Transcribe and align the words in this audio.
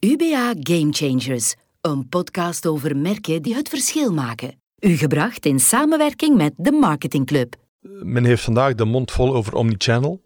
UBA 0.00 0.54
Game 0.60 0.92
Changers, 0.92 1.54
een 1.80 2.08
podcast 2.08 2.66
over 2.66 2.96
merken 2.96 3.42
die 3.42 3.54
het 3.54 3.68
verschil 3.68 4.12
maken. 4.12 4.60
U 4.78 4.96
gebracht 4.96 5.46
in 5.46 5.60
samenwerking 5.60 6.36
met 6.36 6.52
de 6.56 6.72
Marketing 6.72 7.26
Club. 7.26 7.54
Men 7.80 8.24
heeft 8.24 8.42
vandaag 8.42 8.74
de 8.74 8.84
mond 8.84 9.10
vol 9.10 9.34
over 9.34 9.54
omnichannel. 9.54 10.22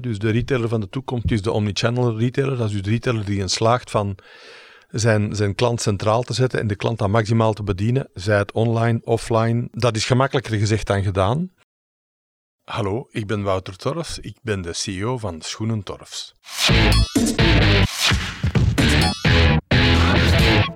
Dus 0.00 0.18
de 0.18 0.30
retailer 0.30 0.68
van 0.68 0.80
de 0.80 0.88
toekomst 0.88 1.30
is 1.30 1.42
de 1.42 1.52
omnichannel 1.52 2.18
retailer. 2.18 2.56
Dat 2.56 2.66
is 2.66 2.72
dus 2.72 2.82
de 2.82 2.90
retailer 2.90 3.24
die 3.24 3.38
in 3.38 3.48
slaagt 3.48 3.90
van 3.90 4.18
zijn, 4.88 5.36
zijn 5.36 5.54
klant 5.54 5.80
centraal 5.80 6.22
te 6.22 6.32
zetten 6.32 6.60
en 6.60 6.66
de 6.66 6.76
klant 6.76 6.98
dan 6.98 7.10
maximaal 7.10 7.52
te 7.52 7.62
bedienen, 7.62 8.10
zij 8.14 8.38
het 8.38 8.52
online, 8.52 9.00
offline. 9.02 9.68
Dat 9.70 9.96
is 9.96 10.04
gemakkelijker 10.04 10.58
gezegd 10.58 10.86
dan 10.86 11.02
gedaan. 11.02 11.52
Hallo, 12.64 13.06
ik 13.10 13.26
ben 13.26 13.42
Wouter 13.42 13.76
Torfs. 13.76 14.18
Ik 14.18 14.38
ben 14.42 14.62
de 14.62 14.72
CEO 14.72 15.18
van 15.18 15.40
Schoenen 15.40 15.82
Torfs. 15.82 16.34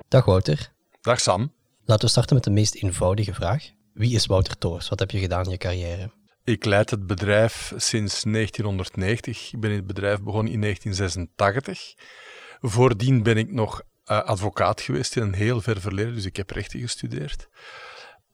Dag 0.07 0.25
Wouter. 0.25 0.71
Dag 1.01 1.19
Sam. 1.19 1.51
Laten 1.85 2.05
we 2.05 2.11
starten 2.11 2.35
met 2.35 2.43
de 2.43 2.49
meest 2.49 2.75
eenvoudige 2.75 3.33
vraag. 3.33 3.69
Wie 3.93 4.15
is 4.15 4.25
Wouter 4.25 4.57
Torfs? 4.57 4.89
Wat 4.89 4.99
heb 4.99 5.11
je 5.11 5.19
gedaan 5.19 5.43
in 5.43 5.51
je 5.51 5.57
carrière? 5.57 6.11
Ik 6.43 6.65
leid 6.65 6.89
het 6.89 7.07
bedrijf 7.07 7.73
sinds 7.75 8.23
1990. 8.23 9.53
Ik 9.53 9.59
ben 9.59 9.69
in 9.69 9.75
het 9.75 9.87
bedrijf 9.87 10.21
begonnen 10.21 10.53
in 10.53 10.61
1986. 10.61 11.93
Voordien 12.61 13.23
ben 13.23 13.37
ik 13.37 13.51
nog 13.51 13.81
uh, 13.81 14.23
advocaat 14.23 14.81
geweest 14.81 15.15
in 15.15 15.21
een 15.21 15.33
heel 15.33 15.61
ver 15.61 15.81
verleden, 15.81 16.13
dus 16.13 16.25
ik 16.25 16.35
heb 16.35 16.49
rechten 16.49 16.79
gestudeerd. 16.79 17.47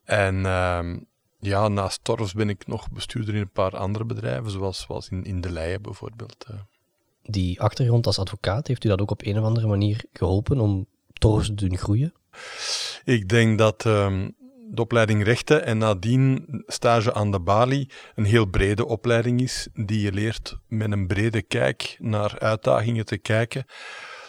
En 0.03 0.35
uh, 0.35 0.95
ja, 1.39 1.67
naast 1.67 2.03
Torfs 2.03 2.33
ben 2.33 2.49
ik 2.49 2.67
nog 2.67 2.91
bestuurder 2.91 3.35
in 3.35 3.41
een 3.41 3.51
paar 3.51 3.77
andere 3.77 4.05
bedrijven, 4.05 4.51
zoals, 4.51 4.81
zoals 4.81 5.09
in, 5.09 5.23
in 5.23 5.41
De 5.41 5.51
Leyen 5.51 5.81
bijvoorbeeld. 5.81 6.45
Uh. 6.51 6.59
Die 7.23 7.61
achtergrond 7.61 8.05
als 8.05 8.19
advocaat, 8.19 8.67
heeft 8.67 8.83
u 8.83 8.89
dat 8.89 9.01
ook 9.01 9.11
op 9.11 9.25
een 9.25 9.39
of 9.39 9.43
andere 9.43 9.67
manier 9.67 10.05
geholpen 10.13 10.59
om 10.59 10.87
Te 11.19 11.53
doen 11.53 11.77
groeien? 11.77 12.13
Ik 13.03 13.29
denk 13.29 13.57
dat 13.57 13.85
um, 13.85 14.35
de 14.71 14.81
opleiding 14.81 15.23
rechten 15.23 15.65
en 15.65 15.77
nadien 15.77 16.45
stage 16.67 17.13
aan 17.13 17.31
de 17.31 17.39
balie 17.39 17.89
een 18.15 18.25
heel 18.25 18.45
brede 18.45 18.85
opleiding 18.85 19.41
is, 19.41 19.67
die 19.73 20.01
je 20.01 20.11
leert 20.11 20.57
met 20.67 20.91
een 20.91 21.07
brede 21.07 21.41
kijk 21.41 21.95
naar 21.99 22.39
uitdagingen 22.39 23.05
te 23.05 23.17
kijken 23.17 23.65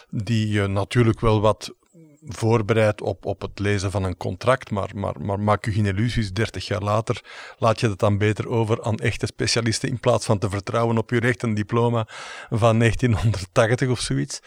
die 0.09 0.47
je 0.47 0.67
natuurlijk 0.67 1.19
wel 1.19 1.41
wat 1.41 1.75
voorbereidt 2.21 3.01
op, 3.01 3.25
op 3.25 3.41
het 3.41 3.59
lezen 3.59 3.91
van 3.91 4.03
een 4.03 4.17
contract, 4.17 4.71
maar, 4.71 4.89
maar, 4.95 5.21
maar 5.21 5.39
maak 5.39 5.65
je 5.65 5.71
geen 5.71 5.85
illusies, 5.85 6.33
30 6.33 6.67
jaar 6.67 6.81
later 6.81 7.21
laat 7.57 7.79
je 7.79 7.89
het 7.89 7.99
dan 7.99 8.17
beter 8.17 8.49
over 8.49 8.83
aan 8.83 8.97
echte 8.97 9.25
specialisten 9.25 9.89
in 9.89 9.99
plaats 9.99 10.25
van 10.25 10.39
te 10.39 10.49
vertrouwen 10.49 10.97
op 10.97 11.09
je 11.09 11.19
recht 11.19 11.43
een 11.43 11.53
diploma 11.53 12.07
van 12.49 12.79
1980 12.79 13.89
of 13.89 13.99
zoiets. 13.99 14.39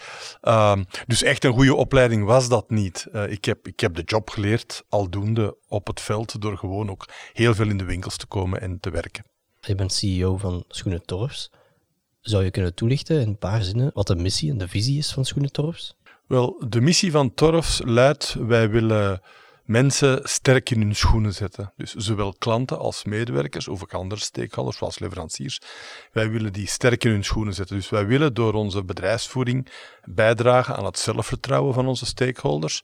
Uh, 0.42 0.76
dus 1.06 1.22
echt 1.22 1.44
een 1.44 1.52
goede 1.52 1.74
opleiding 1.74 2.24
was 2.24 2.48
dat 2.48 2.70
niet. 2.70 3.06
Uh, 3.12 3.30
ik, 3.30 3.44
heb, 3.44 3.66
ik 3.66 3.80
heb 3.80 3.94
de 3.94 4.02
job 4.02 4.30
geleerd, 4.30 4.84
aldoende 4.88 5.56
op 5.68 5.86
het 5.86 6.00
veld, 6.00 6.40
door 6.40 6.58
gewoon 6.58 6.90
ook 6.90 7.08
heel 7.32 7.54
veel 7.54 7.68
in 7.68 7.78
de 7.78 7.84
winkels 7.84 8.16
te 8.16 8.26
komen 8.26 8.60
en 8.60 8.80
te 8.80 8.90
werken. 8.90 9.24
Je 9.60 9.74
bent 9.74 9.92
CEO 9.92 10.36
van 10.36 10.64
Schoenen 10.68 11.04
Torfs. 11.04 11.50
Zou 12.20 12.44
je 12.44 12.50
kunnen 12.50 12.74
toelichten 12.74 13.20
in 13.20 13.28
een 13.28 13.38
paar 13.38 13.62
zinnen 13.62 13.90
wat 13.94 14.06
de 14.06 14.16
missie 14.16 14.50
en 14.50 14.58
de 14.58 14.68
visie 14.68 14.98
is 14.98 15.12
van 15.12 15.24
Schoenen 15.24 15.52
Torfs? 15.52 15.96
Wel, 16.26 16.64
de 16.68 16.80
missie 16.80 17.10
van 17.10 17.34
Torfs 17.34 17.80
luidt: 17.84 18.34
wij 18.38 18.70
willen 18.70 19.22
mensen 19.64 20.20
sterk 20.22 20.70
in 20.70 20.80
hun 20.80 20.96
schoenen 20.96 21.34
zetten. 21.34 21.72
Dus 21.76 21.94
zowel 21.94 22.34
klanten 22.38 22.78
als 22.78 23.04
medewerkers 23.04 23.68
of 23.68 23.82
ook 23.82 23.94
andere 23.94 24.20
stakeholders, 24.20 24.76
zoals 24.76 24.98
leveranciers. 24.98 25.60
Wij 26.12 26.30
willen 26.30 26.52
die 26.52 26.66
sterk 26.66 27.04
in 27.04 27.10
hun 27.10 27.24
schoenen 27.24 27.54
zetten. 27.54 27.76
Dus 27.76 27.90
wij 27.90 28.06
willen 28.06 28.34
door 28.34 28.52
onze 28.52 28.84
bedrijfsvoering 28.84 29.68
bijdragen 30.04 30.76
aan 30.76 30.84
het 30.84 30.98
zelfvertrouwen 30.98 31.74
van 31.74 31.86
onze 31.86 32.06
stakeholders, 32.06 32.82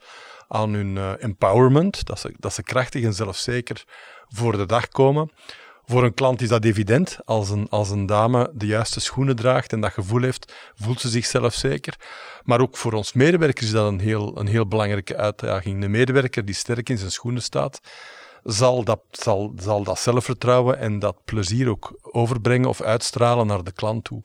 aan 0.48 0.72
hun 0.72 0.96
uh, 0.96 1.22
empowerment, 1.22 2.04
dat 2.04 2.18
ze, 2.18 2.34
dat 2.38 2.54
ze 2.54 2.62
krachtig 2.62 3.04
en 3.04 3.14
zelfzeker 3.14 3.84
voor 4.28 4.56
de 4.56 4.66
dag 4.66 4.88
komen. 4.88 5.30
Voor 5.90 6.04
een 6.04 6.14
klant 6.14 6.40
is 6.42 6.48
dat 6.48 6.64
evident. 6.64 7.18
Als 7.24 7.50
een, 7.50 7.66
als 7.68 7.90
een 7.90 8.06
dame 8.06 8.50
de 8.54 8.66
juiste 8.66 9.00
schoenen 9.00 9.36
draagt 9.36 9.72
en 9.72 9.80
dat 9.80 9.92
gevoel 9.92 10.22
heeft, 10.22 10.52
voelt 10.74 11.00
ze 11.00 11.08
zichzelf 11.08 11.54
zeker. 11.54 11.96
Maar 12.44 12.60
ook 12.60 12.76
voor 12.76 12.92
ons 12.92 13.12
medewerkers 13.12 13.66
is 13.66 13.72
dat 13.72 13.92
een 13.92 14.00
heel, 14.00 14.38
een 14.38 14.46
heel 14.46 14.66
belangrijke 14.66 15.16
uitdaging. 15.16 15.80
De 15.80 15.88
medewerker 15.88 16.44
die 16.44 16.54
sterk 16.54 16.88
in 16.88 16.98
zijn 16.98 17.10
schoenen 17.10 17.42
staat, 17.42 17.80
zal 18.42 18.84
dat, 18.84 19.00
zal, 19.10 19.52
zal 19.56 19.82
dat 19.84 19.98
zelfvertrouwen 19.98 20.78
en 20.78 20.98
dat 20.98 21.16
plezier 21.24 21.68
ook 21.68 21.98
overbrengen 22.02 22.68
of 22.68 22.80
uitstralen 22.80 23.46
naar 23.46 23.64
de 23.64 23.72
klant 23.72 24.04
toe. 24.04 24.20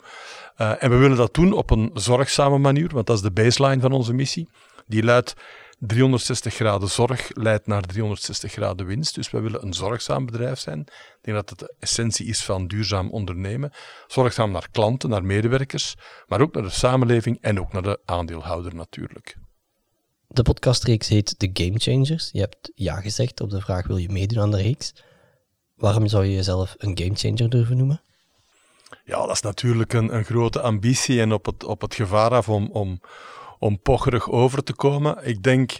Uh, 0.57 0.83
en 0.83 0.89
we 0.89 0.95
willen 0.95 1.17
dat 1.17 1.33
doen 1.33 1.53
op 1.53 1.71
een 1.71 1.91
zorgzame 1.93 2.57
manier, 2.57 2.89
want 2.93 3.07
dat 3.07 3.15
is 3.15 3.21
de 3.21 3.31
baseline 3.31 3.81
van 3.81 3.91
onze 3.91 4.13
missie. 4.13 4.47
Die 4.87 5.03
luidt 5.03 5.35
360 5.87 6.53
graden 6.53 6.89
zorg 6.89 7.29
leidt 7.33 7.67
naar 7.67 7.81
360 7.81 8.51
graden 8.51 8.85
winst. 8.85 9.15
Dus 9.15 9.31
wij 9.31 9.41
willen 9.41 9.63
een 9.63 9.73
zorgzaam 9.73 10.25
bedrijf 10.25 10.59
zijn. 10.59 10.79
Ik 10.79 11.17
denk 11.21 11.37
dat 11.37 11.49
het 11.49 11.59
de 11.59 11.75
essentie 11.79 12.25
is 12.25 12.43
van 12.43 12.67
duurzaam 12.67 13.09
ondernemen. 13.09 13.71
Zorgzaam 14.07 14.51
naar 14.51 14.67
klanten, 14.71 15.09
naar 15.09 15.25
medewerkers, 15.25 15.95
maar 16.27 16.41
ook 16.41 16.53
naar 16.53 16.63
de 16.63 16.69
samenleving 16.69 17.37
en 17.41 17.59
ook 17.59 17.73
naar 17.73 17.83
de 17.83 17.99
aandeelhouder 18.05 18.75
natuurlijk. 18.75 19.37
De 20.27 20.41
podcastreeks 20.41 21.07
heet 21.07 21.39
The 21.39 21.49
Game 21.53 21.79
Changers. 21.79 22.29
Je 22.31 22.39
hebt 22.39 22.71
ja 22.75 23.01
gezegd 23.01 23.41
op 23.41 23.49
de 23.49 23.61
vraag: 23.61 23.87
wil 23.87 23.97
je 23.97 24.09
meedoen 24.09 24.39
aan 24.39 24.51
de 24.51 24.61
reeks? 24.61 24.93
Waarom 25.75 26.07
zou 26.07 26.25
je 26.25 26.35
jezelf 26.35 26.75
een 26.77 26.97
gamechanger 26.97 27.49
durven 27.49 27.77
noemen? 27.77 28.01
Ja, 29.05 29.25
dat 29.25 29.31
is 29.31 29.41
natuurlijk 29.41 29.93
een, 29.93 30.15
een 30.15 30.23
grote 30.23 30.61
ambitie 30.61 31.21
en 31.21 31.33
op 31.33 31.45
het, 31.45 31.63
op 31.63 31.81
het 31.81 31.95
gevaar 31.95 32.31
af 32.31 32.49
om, 32.49 32.69
om, 32.71 32.99
om 33.65 33.79
pocherig 33.79 34.31
over 34.31 34.63
te 34.63 34.73
komen. 34.73 35.27
Ik 35.27 35.43
denk, 35.43 35.79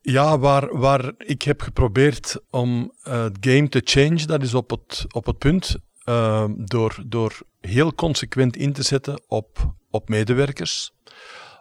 ja, 0.00 0.38
waar, 0.38 0.78
waar 0.78 1.12
ik 1.18 1.42
heb 1.42 1.60
geprobeerd 1.60 2.40
om 2.50 2.92
uh, 3.04 3.22
het 3.22 3.36
game 3.40 3.68
te 3.68 3.80
change, 3.84 4.26
dat 4.26 4.42
is 4.42 4.54
op 4.54 4.70
het, 4.70 5.04
op 5.08 5.26
het 5.26 5.38
punt 5.38 5.76
uh, 6.08 6.44
door, 6.56 7.02
door 7.06 7.38
heel 7.60 7.94
consequent 7.94 8.56
in 8.56 8.72
te 8.72 8.82
zetten 8.82 9.22
op, 9.28 9.74
op 9.90 10.08
medewerkers, 10.08 10.92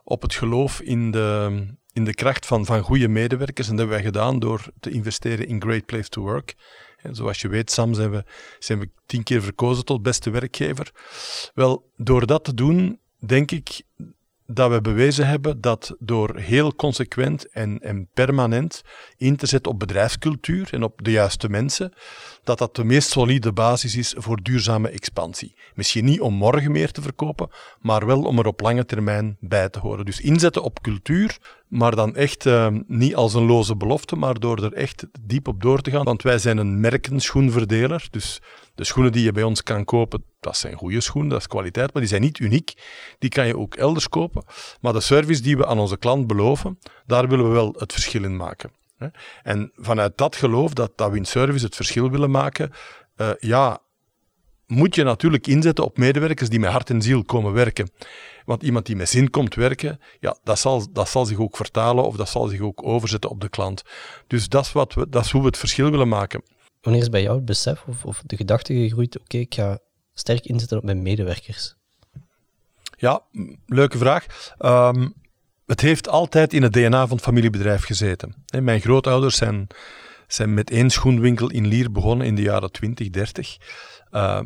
op 0.04 0.22
het 0.22 0.34
geloof 0.34 0.82
in 0.82 1.12
de, 1.12 1.66
in 1.94 2.04
de 2.04 2.14
kracht 2.14 2.46
van, 2.46 2.66
van 2.66 2.82
goede 2.82 3.08
medewerkers. 3.08 3.68
En 3.70 3.76
dat 3.76 3.88
hebben 3.88 4.04
wij 4.04 4.12
gedaan 4.12 4.40
door 4.40 4.66
te 4.80 4.90
investeren 4.90 5.48
in 5.48 5.62
Great 5.62 5.86
Place 5.86 6.10
to 6.10 6.22
Work. 6.22 6.56
En 6.98 7.16
zoals 7.16 7.42
je 7.42 7.48
weet, 7.48 7.72
Sam, 7.72 7.94
zijn 7.94 8.12
we, 8.12 8.24
zijn 8.60 8.80
we 8.80 8.90
tien 9.06 9.24
keer 9.24 9.42
verkozen 9.42 9.86
tot 9.86 10.02
beste 10.02 10.30
werkgever. 10.30 10.92
Wel, 11.54 11.90
door 11.96 12.26
dat 12.26 12.44
te 12.44 12.54
doen, 12.54 13.00
denk 13.20 13.52
ik 13.52 13.82
dat 14.48 14.72
we 14.72 14.82
bewezen 14.82 15.28
hebben 15.28 15.62
dat 15.62 15.96
door 16.00 16.38
heel 16.38 16.76
consequent 16.76 17.50
en, 17.52 17.80
en 17.80 18.08
permanent 18.14 18.84
in 19.18 19.36
te 19.36 19.46
zetten 19.46 19.72
op 19.72 19.80
bedrijfscultuur 19.80 20.74
en 20.74 20.84
op 20.84 21.04
de 21.04 21.12
juiste 21.12 21.50
mensen, 21.50 21.94
dat 22.44 22.58
dat 22.58 22.76
de 22.76 22.84
meest 22.84 23.10
solide 23.10 23.52
basis 23.52 23.96
is 23.96 24.14
voor 24.18 24.42
duurzame 24.42 24.90
expansie. 24.90 25.56
Misschien 25.74 26.06
niet 26.06 26.22
om 26.22 26.34
morgen 26.34 26.72
meer 26.72 26.92
te 26.92 27.02
verkopen, 27.02 27.50
maar 27.80 28.06
wel 28.06 28.22
om 28.22 28.40
er 28.40 28.48
op 28.48 28.62
lange 28.62 28.86
termijn 28.86 29.38
bij 29.40 29.70
te 29.70 29.80
horen. 29.80 30.06
Dus 30.06 30.22
inzetten 30.22 30.64
op 30.64 30.82
cultuur, 30.82 31.38
maar 31.76 31.96
dan 31.96 32.16
echt 32.16 32.46
uh, 32.46 32.68
niet 32.88 33.16
als 33.16 33.34
een 33.34 33.46
loze 33.46 33.76
belofte, 33.76 34.16
maar 34.16 34.40
door 34.40 34.64
er 34.64 34.74
echt 34.74 35.08
diep 35.22 35.48
op 35.48 35.62
door 35.62 35.82
te 35.82 35.92
gaan. 35.92 36.04
Want 36.04 36.22
wij 36.22 36.38
zijn 36.38 36.58
een 36.58 36.80
merkenschoenverdeler, 36.80 38.08
dus 38.12 38.42
de 38.76 38.84
schoenen 38.84 39.12
die 39.12 39.24
je 39.24 39.32
bij 39.32 39.44
ons 39.44 39.64
kan 39.64 39.84
kopen, 39.84 40.24
dat 40.40 40.58
zijn 40.58 40.76
goede 40.76 41.02
schoenen, 41.02 41.32
dat 41.32 41.40
is 41.40 41.48
kwaliteit, 41.48 41.94
maar 41.94 42.02
die 42.02 42.12
zijn 42.12 42.22
niet 42.22 42.40
uniek. 42.40 42.74
Die 43.20 43.30
kan 43.30 43.48
je 43.48 43.58
ook 43.58 43.76
elders 43.76 44.10
kopen. 44.10 44.44
Maar 44.82 44.94
de 44.94 45.00
service 45.00 45.42
die 45.42 45.58
we 45.58 45.66
aan 45.66 45.80
onze 45.80 45.98
klant 45.98 46.28
beloven, 46.28 46.80
daar 47.06 47.28
willen 47.28 47.48
we 47.48 47.54
wel 47.54 47.76
het 47.78 47.94
verschil 47.94 48.24
in 48.24 48.36
maken. 48.36 48.72
En 49.44 49.72
vanuit 49.76 50.18
dat 50.18 50.36
geloof 50.36 50.74
dat, 50.74 50.92
dat 50.96 51.12
we 51.12 51.18
in 51.18 51.26
service 51.26 51.66
het 51.66 51.76
verschil 51.76 52.12
willen 52.12 52.32
maken, 52.32 52.72
uh, 53.18 53.30
ja, 53.40 53.82
moet 54.68 54.96
je 54.96 55.04
natuurlijk 55.04 55.48
inzetten 55.48 55.84
op 55.84 55.98
medewerkers 55.98 56.50
die 56.50 56.60
met 56.60 56.72
hart 56.72 56.90
en 56.90 57.02
ziel 57.02 57.24
komen 57.24 57.54
werken. 57.54 57.90
Want 58.46 58.64
iemand 58.64 58.86
die 58.86 58.96
met 58.96 59.10
zin 59.10 59.30
komt 59.30 59.56
werken, 59.56 60.00
ja, 60.20 60.38
dat, 60.44 60.60
zal, 60.60 60.92
dat 60.92 61.10
zal 61.10 61.26
zich 61.26 61.38
ook 61.38 61.56
vertalen 61.56 62.04
of 62.04 62.16
dat 62.16 62.30
zal 62.30 62.48
zich 62.48 62.60
ook 62.60 62.86
overzetten 62.86 63.30
op 63.30 63.42
de 63.42 63.50
klant. 63.50 63.84
Dus 64.28 64.50
dat 64.50 64.66
is, 64.66 64.72
wat 64.72 64.94
we, 64.94 65.10
dat 65.10 65.26
is 65.26 65.32
hoe 65.32 65.42
we 65.42 65.48
het 65.48 65.58
verschil 65.58 65.92
willen 65.92 66.08
maken. 66.08 66.42
Wanneer 66.82 67.02
is 67.02 67.10
bij 67.10 67.22
jou 67.22 67.36
het 67.36 67.46
besef 67.46 67.84
of, 67.88 68.06
of 68.06 68.22
de 68.26 68.36
gedachte 68.36 68.74
gegroeid, 68.74 69.20
oké, 69.20 69.38
ik 69.38 69.54
ga 69.54 69.80
sterk 70.14 70.46
inzetten 70.46 70.78
op 70.78 70.84
mijn 70.84 71.02
medewerkers? 71.02 71.76
Ja, 72.98 73.22
leuke 73.66 73.98
vraag. 73.98 74.26
Um, 74.60 75.14
het 75.66 75.82
heeft 75.82 76.10
altijd 76.10 76.54
in 76.54 76.64
het 76.64 76.74
DNA 76.74 77.08
van 77.08 77.16
het 77.16 77.26
familiebedrijf 77.26 77.84
gezeten. 77.84 78.46
Mijn 78.60 78.82
grootouders 78.82 79.36
zijn, 79.36 79.68
zijn 80.28 80.54
met 80.54 80.70
één 80.70 80.90
schoenwinkel 80.90 81.50
in 81.50 81.68
Lier 81.68 81.92
begonnen 81.92 82.28
in 82.28 82.36
de 82.36 82.42
jaren 82.42 82.72
20, 82.72 83.10
30. 83.10 83.58
Uh, 84.12 84.40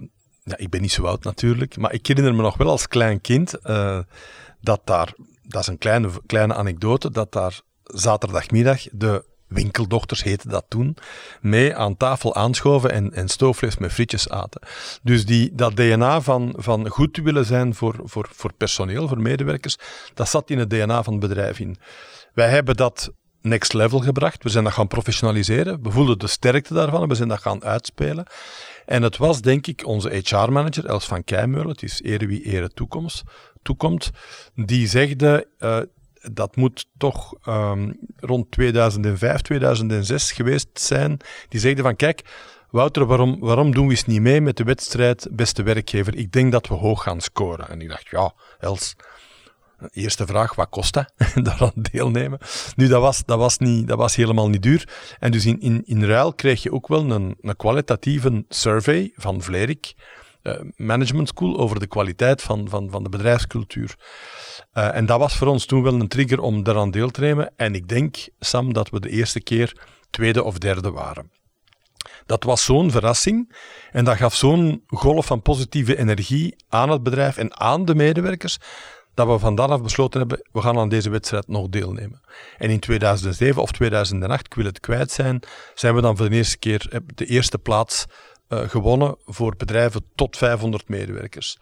ja, 0.49 0.57
ik 0.57 0.69
ben 0.69 0.81
niet 0.81 0.91
zo 0.91 1.05
oud 1.05 1.23
natuurlijk, 1.23 1.77
maar 1.77 1.93
ik 1.93 2.07
herinner 2.07 2.35
me 2.35 2.41
nog 2.41 2.57
wel 2.57 2.69
als 2.69 2.87
klein 2.87 3.21
kind 3.21 3.55
uh, 3.65 3.99
dat 4.61 4.81
daar, 4.83 5.13
dat 5.43 5.61
is 5.61 5.67
een 5.67 5.77
kleine, 5.77 6.09
kleine 6.25 6.53
anekdote, 6.53 7.11
dat 7.11 7.31
daar 7.31 7.61
zaterdagmiddag 7.83 8.83
de 8.91 9.25
winkeldochters 9.47 10.23
heette 10.23 10.47
dat 10.47 10.65
toen, 10.67 10.97
mee 11.41 11.75
aan 11.75 11.97
tafel 11.97 12.35
aanschoven 12.35 12.91
en, 12.91 13.13
en 13.13 13.27
stoofvlees 13.27 13.77
met 13.77 13.91
frietjes 13.93 14.29
aten. 14.29 14.61
Dus 15.03 15.25
die, 15.25 15.55
dat 15.55 15.75
DNA 15.75 16.21
van, 16.21 16.53
van 16.57 16.87
goed 16.87 17.17
willen 17.17 17.45
zijn 17.45 17.75
voor, 17.75 17.95
voor, 18.03 18.27
voor 18.31 18.53
personeel, 18.53 19.07
voor 19.07 19.21
medewerkers, 19.21 19.77
dat 20.13 20.29
zat 20.29 20.49
in 20.49 20.59
het 20.59 20.69
DNA 20.69 21.03
van 21.03 21.13
het 21.13 21.21
bedrijf 21.21 21.59
in. 21.59 21.77
Wij 22.33 22.49
hebben 22.49 22.75
dat 22.75 23.11
next 23.41 23.74
level 23.74 24.00
gebracht. 24.00 24.44
We 24.44 24.50
zijn 24.50 24.63
dat 24.63 24.74
gaan 24.74 24.88
professionaliseren. 24.88 25.83
We 25.83 25.91
voelden 25.91 26.19
de 26.19 26.27
sterkte 26.27 26.74
daarvan 26.74 27.01
en 27.01 27.07
we 27.07 27.15
zijn 27.15 27.30
dat 27.30 27.41
gaan 27.41 27.63
uitspelen. 27.63 28.25
En 28.86 29.03
het 29.03 29.18
was, 29.18 29.41
denk 29.41 29.68
ik, 29.68 29.88
onze 29.88 30.09
HR-manager, 30.09 30.86
Els 30.86 31.06
van 31.06 31.24
Keimeulen, 31.24 31.69
het 31.69 31.83
is 31.83 32.01
ere 32.01 32.27
wie 32.27 32.44
ere 32.44 32.69
toekomst, 32.69 33.24
toekomt, 33.62 34.09
die 34.56 34.88
zegde, 34.88 35.47
uh, 35.59 35.80
dat 36.21 36.56
moet 36.56 36.86
toch 36.97 37.33
um, 37.47 38.00
rond 38.15 38.51
2005, 38.51 39.42
2006 39.42 40.31
geweest 40.31 40.68
zijn, 40.74 41.18
die 41.50 41.59
zegde 41.59 41.81
van, 41.81 41.95
kijk, 41.95 42.21
Wouter, 42.69 43.06
waarom, 43.06 43.39
waarom 43.39 43.74
doen 43.74 43.85
we 43.85 43.92
eens 43.92 44.06
niet 44.06 44.21
mee 44.21 44.42
met 44.42 44.57
de 44.57 44.63
wedstrijd 44.63 45.27
beste 45.31 45.63
werkgever? 45.63 46.15
Ik 46.15 46.31
denk 46.31 46.51
dat 46.51 46.68
we 46.68 46.74
hoog 46.74 47.03
gaan 47.03 47.21
scoren. 47.21 47.69
En 47.69 47.81
ik 47.81 47.89
dacht, 47.89 48.09
ja, 48.09 48.33
Els, 48.59 48.95
Eerste 49.91 50.25
vraag, 50.25 50.55
wat 50.55 50.69
kost 50.69 50.93
dat? 50.93 51.13
Daaraan 51.45 51.71
deelnemen. 51.75 52.39
Nu, 52.75 52.87
dat 52.87 53.01
was, 53.01 53.23
dat, 53.25 53.37
was 53.37 53.57
niet, 53.57 53.87
dat 53.87 53.97
was 53.97 54.15
helemaal 54.15 54.49
niet 54.49 54.61
duur. 54.61 54.89
En 55.19 55.31
dus 55.31 55.45
in, 55.45 55.59
in, 55.59 55.81
in 55.85 56.03
ruil 56.03 56.33
kreeg 56.33 56.63
je 56.63 56.71
ook 56.71 56.87
wel 56.87 57.11
een, 57.11 57.37
een 57.41 57.55
kwalitatieve 57.55 58.45
survey 58.49 59.11
van 59.15 59.41
Vlerik, 59.41 59.93
uh, 60.43 60.53
Management 60.75 61.27
School, 61.27 61.57
over 61.57 61.79
de 61.79 61.87
kwaliteit 61.87 62.41
van, 62.41 62.69
van, 62.69 62.89
van 62.89 63.03
de 63.03 63.09
bedrijfscultuur. 63.09 63.95
Uh, 64.73 64.95
en 64.95 65.05
dat 65.05 65.19
was 65.19 65.35
voor 65.35 65.47
ons 65.47 65.65
toen 65.65 65.83
wel 65.83 65.93
een 65.93 66.07
trigger 66.07 66.39
om 66.39 66.63
daaraan 66.63 66.91
deel 66.91 67.09
te 67.09 67.21
nemen. 67.21 67.53
En 67.55 67.75
ik 67.75 67.87
denk, 67.87 68.17
Sam, 68.39 68.73
dat 68.73 68.89
we 68.89 68.99
de 68.99 69.09
eerste 69.09 69.41
keer 69.41 69.87
tweede 70.09 70.43
of 70.43 70.57
derde 70.57 70.91
waren. 70.91 71.31
Dat 72.25 72.43
was 72.43 72.63
zo'n 72.63 72.91
verrassing 72.91 73.55
en 73.91 74.05
dat 74.05 74.17
gaf 74.17 74.35
zo'n 74.35 74.83
golf 74.87 75.25
van 75.25 75.41
positieve 75.41 75.97
energie 75.97 76.55
aan 76.69 76.89
het 76.89 77.03
bedrijf 77.03 77.37
en 77.37 77.59
aan 77.59 77.85
de 77.85 77.95
medewerkers, 77.95 78.57
dat 79.19 79.27
we 79.27 79.39
van 79.39 79.60
af 79.60 79.81
besloten 79.81 80.19
hebben, 80.19 80.42
we 80.51 80.62
gaan 80.62 80.77
aan 80.77 80.89
deze 80.89 81.10
wedstrijd 81.10 81.48
nog 81.48 81.69
deelnemen. 81.69 82.21
En 82.57 82.69
in 82.69 82.80
2007 82.80 83.62
of 83.62 83.71
2008, 83.71 84.45
ik 84.45 84.54
wil 84.54 84.66
het 84.66 84.80
kwijt 84.80 85.12
zijn, 85.12 85.39
zijn 85.74 85.95
we 85.95 86.01
dan 86.01 86.18
voor 86.18 86.30
de 86.30 86.36
eerste 86.36 86.57
keer 86.57 86.88
eh, 86.89 87.00
de 87.16 87.25
eerste 87.25 87.57
plaats 87.57 88.06
uh, 88.49 88.69
gewonnen 88.69 89.15
voor 89.25 89.55
bedrijven 89.55 90.03
tot 90.15 90.37
500 90.37 90.89
medewerkers. 90.89 91.57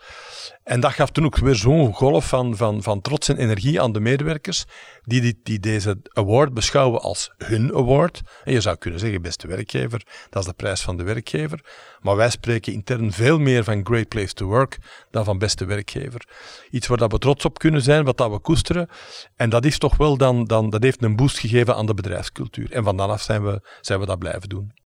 En 0.64 0.80
dat 0.80 0.92
gaf 0.92 1.10
toen 1.10 1.26
ook 1.26 1.38
weer 1.38 1.56
zo'n 1.56 1.94
golf 1.94 2.28
van, 2.28 2.58
van, 2.58 2.84
van 2.84 3.02
trots 3.02 3.30
en 3.30 3.38
energie 3.38 3.82
aan 3.82 3.92
de 3.92 4.00
medewerkers, 4.00 4.66
die, 5.04 5.22
die, 5.22 5.40
die 5.44 5.60
deze 5.60 5.98
award 6.14 6.54
beschouwen 6.54 7.02
als 7.02 7.34
hun 7.38 7.74
award. 7.76 8.22
En 8.44 8.54
je 8.54 8.62
zou 8.62 8.78
kunnen 8.78 9.00
zeggen, 9.00 9.22
beste 9.22 9.48
werkgever, 9.48 10.06
dat 10.30 10.42
is 10.42 10.48
de 10.48 10.56
prijs 10.56 10.82
van 10.82 10.98
de 10.98 11.04
werkgever. 11.04 11.66
Maar 12.00 12.16
wij 12.16 12.30
spreken 12.30 12.74
intern 12.74 13.12
veel 13.12 13.40
meer 13.40 13.64
van 13.64 13.86
Great 13.86 14.08
Place 14.08 14.34
to 14.34 14.46
Work 14.46 14.78
dan 15.12 15.24
van 15.24 15.38
beste 15.38 15.66
werkgever. 15.66 16.28
Iets 16.70 16.88
waar 16.88 16.98
dat 16.98 17.12
we 17.12 17.18
trots 17.18 17.46
op 17.46 17.60
kunnen 17.60 17.82
zijn, 17.82 18.06
wat 18.06 18.18
dat 18.18 18.32
we 18.32 18.40
koesteren. 18.40 18.90
En 19.36 19.50
dat 19.50 19.66
is 19.66 19.78
toch 19.78 19.98
wel 19.98 20.18
dan, 20.18 20.44
dan 20.44 20.70
dat 20.70 20.84
heeft 20.84 21.04
een 21.04 21.16
boost 21.16 21.40
gegeven 21.40 21.76
aan 21.76 21.86
de 21.86 21.94
bedrijfscultuur. 21.94 22.72
En 22.72 22.84
van 22.84 22.98
dan 22.98 23.20
zijn 23.20 23.44
we, 23.44 23.62
zijn 23.82 24.00
we 24.00 24.06
dat 24.06 24.20
blijven 24.20 24.50
doen. 24.50 24.86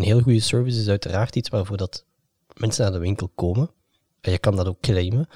Een 0.00 0.06
heel 0.06 0.20
goede 0.20 0.40
service 0.40 0.80
is 0.80 0.88
uiteraard 0.88 1.36
iets 1.36 1.48
waarvoor 1.48 1.76
dat 1.76 2.04
mensen 2.56 2.82
naar 2.82 2.92
de 2.92 2.98
winkel 2.98 3.30
komen. 3.34 3.70
En 4.20 4.30
je 4.30 4.38
kan 4.38 4.56
dat 4.56 4.66
ook 4.66 4.80
claimen. 4.80 5.28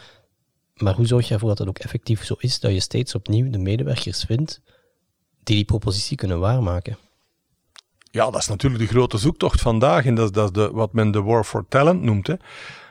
Maar 0.75 0.95
hoe 0.95 1.07
zorg 1.07 1.29
je 1.29 1.35
ervoor 1.35 1.49
dat 1.49 1.59
het 1.59 1.69
ook 1.69 1.79
effectief 1.79 2.25
zo 2.25 2.35
is, 2.39 2.61
dat 2.61 2.73
je 2.73 2.81
steeds 2.81 3.15
opnieuw 3.15 3.51
de 3.51 3.59
medewerkers 3.59 4.25
vindt 4.25 4.61
die 5.43 5.57
die 5.57 5.65
propositie 5.65 6.17
kunnen 6.17 6.41
waarmaken? 6.41 6.97
Ja, 8.11 8.31
dat 8.31 8.41
is 8.41 8.47
natuurlijk 8.47 8.83
de 8.83 8.89
grote 8.89 9.19
zoektocht 9.19 9.61
vandaag 9.61 10.05
en 10.05 10.15
dat 10.15 10.25
is, 10.25 10.31
dat 10.31 10.45
is 10.45 10.53
de, 10.53 10.71
wat 10.73 10.93
men 10.93 11.11
de 11.11 11.23
war 11.23 11.45
for 11.45 11.65
talent 11.69 12.03
noemt. 12.03 12.27
Hè. 12.27 12.35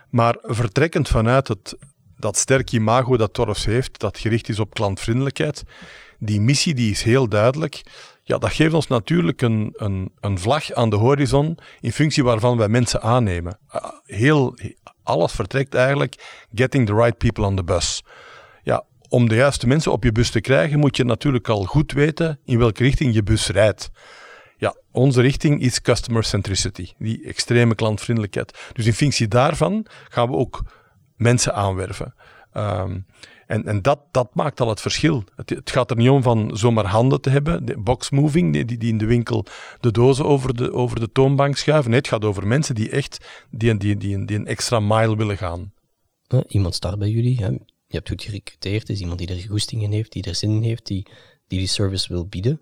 Maar 0.09 0.37
vertrekkend 0.41 1.07
vanuit 1.07 1.47
het, 1.47 1.77
dat 2.17 2.37
sterke 2.37 2.75
imago 2.75 3.17
dat 3.17 3.33
Torfs 3.33 3.65
heeft, 3.65 3.99
dat 3.99 4.17
gericht 4.17 4.49
is 4.49 4.59
op 4.59 4.73
klantvriendelijkheid, 4.73 5.63
die 6.19 6.41
missie 6.41 6.73
die 6.73 6.91
is 6.91 7.01
heel 7.01 7.29
duidelijk. 7.29 7.81
Ja, 8.25 8.37
dat 8.37 8.51
geeft 8.51 8.73
ons 8.73 8.87
natuurlijk 8.87 9.41
een, 9.41 9.73
een, 9.75 10.11
een 10.19 10.39
vlag 10.39 10.71
aan 10.71 10.89
de 10.89 10.95
horizon 10.95 11.57
in 11.79 11.91
functie 11.91 12.23
waarvan 12.23 12.57
wij 12.57 12.67
mensen 12.67 13.01
aannemen. 13.01 13.57
Ah, 13.67 13.91
heel, 14.05 14.57
alles 15.03 15.31
vertrekt 15.31 15.75
eigenlijk 15.75 16.45
getting 16.53 16.85
the 16.85 16.93
right 16.93 17.17
people 17.17 17.45
on 17.45 17.55
the 17.55 17.63
bus. 17.63 18.03
Ja, 18.63 18.83
om 19.09 19.29
de 19.29 19.35
juiste 19.35 19.67
mensen 19.67 19.91
op 19.91 20.03
je 20.03 20.11
bus 20.11 20.29
te 20.29 20.41
krijgen 20.41 20.79
moet 20.79 20.97
je 20.97 21.03
natuurlijk 21.03 21.49
al 21.49 21.63
goed 21.63 21.91
weten 21.91 22.39
in 22.45 22.57
welke 22.57 22.83
richting 22.83 23.13
je 23.13 23.23
bus 23.23 23.47
rijdt. 23.47 23.91
Ja, 24.57 24.75
onze 24.91 25.21
richting 25.21 25.61
is 25.61 25.81
customer 25.81 26.23
centricity, 26.23 26.91
die 26.97 27.25
extreme 27.25 27.75
klantvriendelijkheid. 27.75 28.57
Dus 28.73 28.85
in 28.85 28.93
functie 28.93 29.27
daarvan 29.27 29.85
gaan 30.09 30.29
we 30.29 30.35
ook 30.35 30.63
mensen 31.15 31.53
aanwerven. 31.53 32.13
Um, 32.57 33.05
en, 33.47 33.65
en 33.65 33.81
dat, 33.81 33.99
dat 34.11 34.35
maakt 34.35 34.59
al 34.59 34.69
het 34.69 34.81
verschil. 34.81 35.23
Het, 35.35 35.49
het, 35.49 35.71
gaat 35.71 35.89
er 35.91 35.97
niet 35.97 36.09
om 36.09 36.21
van 36.21 36.57
zomaar 36.57 36.85
handen 36.85 37.21
te 37.21 37.29
hebben, 37.29 37.65
de 37.65 37.77
box 37.77 38.09
moving, 38.09 38.53
die, 38.53 38.77
die 38.77 38.89
in 38.89 38.97
de 38.97 39.05
winkel 39.05 39.45
de 39.79 39.91
dozen 39.91 40.25
over 40.25 40.55
de, 40.55 40.73
over 40.73 40.99
de 40.99 41.11
toonbank 41.11 41.57
schuiven. 41.57 41.89
Nee, 41.89 41.99
het 41.99 42.07
gaat 42.07 42.25
over 42.25 42.47
mensen 42.47 42.75
die 42.75 42.89
echt 42.89 43.45
die, 43.51 43.77
die, 43.77 43.97
die, 43.97 44.25
die 44.25 44.37
een 44.37 44.47
extra 44.47 44.79
mile 44.79 45.15
willen 45.15 45.37
gaan. 45.37 45.73
Iemand 46.47 46.75
start 46.75 46.99
bij 46.99 47.09
jullie, 47.09 47.37
hè? 47.37 47.47
je 47.87 47.99
hebt 47.99 48.09
goed 48.09 48.23
gerecruiteerd, 48.23 48.89
is 48.89 48.99
iemand 48.99 49.19
die 49.19 49.27
er 49.27 49.47
goesting 49.49 49.81
in 49.81 49.91
heeft, 49.91 50.11
die 50.11 50.23
er 50.23 50.35
zin 50.35 50.51
in 50.51 50.61
heeft, 50.61 50.85
die, 50.85 51.07
die 51.47 51.59
die 51.59 51.67
service 51.67 52.07
wil 52.07 52.27
bieden. 52.27 52.61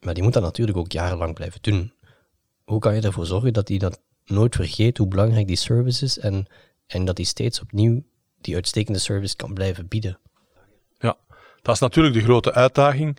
Maar 0.00 0.14
die 0.14 0.22
moet 0.22 0.32
dat 0.32 0.42
natuurlijk 0.42 0.78
ook 0.78 0.92
jarenlang 0.92 1.34
blijven 1.34 1.62
doen. 1.62 1.92
Hoe 2.64 2.78
kan 2.78 2.94
je 2.94 3.00
ervoor 3.00 3.26
zorgen 3.26 3.52
dat 3.52 3.68
hij 3.68 3.78
dat 3.78 4.00
nooit 4.24 4.54
vergeet, 4.54 4.98
hoe 4.98 5.08
belangrijk 5.08 5.46
die 5.46 5.56
service 5.56 6.04
is 6.04 6.18
en, 6.18 6.46
en 6.86 7.04
dat 7.04 7.16
hij 7.16 7.26
steeds 7.26 7.60
opnieuw 7.60 8.02
die 8.40 8.54
uitstekende 8.54 8.98
service 8.98 9.36
kan 9.36 9.54
blijven 9.54 9.88
bieden. 9.88 10.18
Ja, 10.98 11.16
dat 11.62 11.74
is 11.74 11.80
natuurlijk 11.80 12.14
de 12.14 12.22
grote 12.22 12.52
uitdaging. 12.52 13.18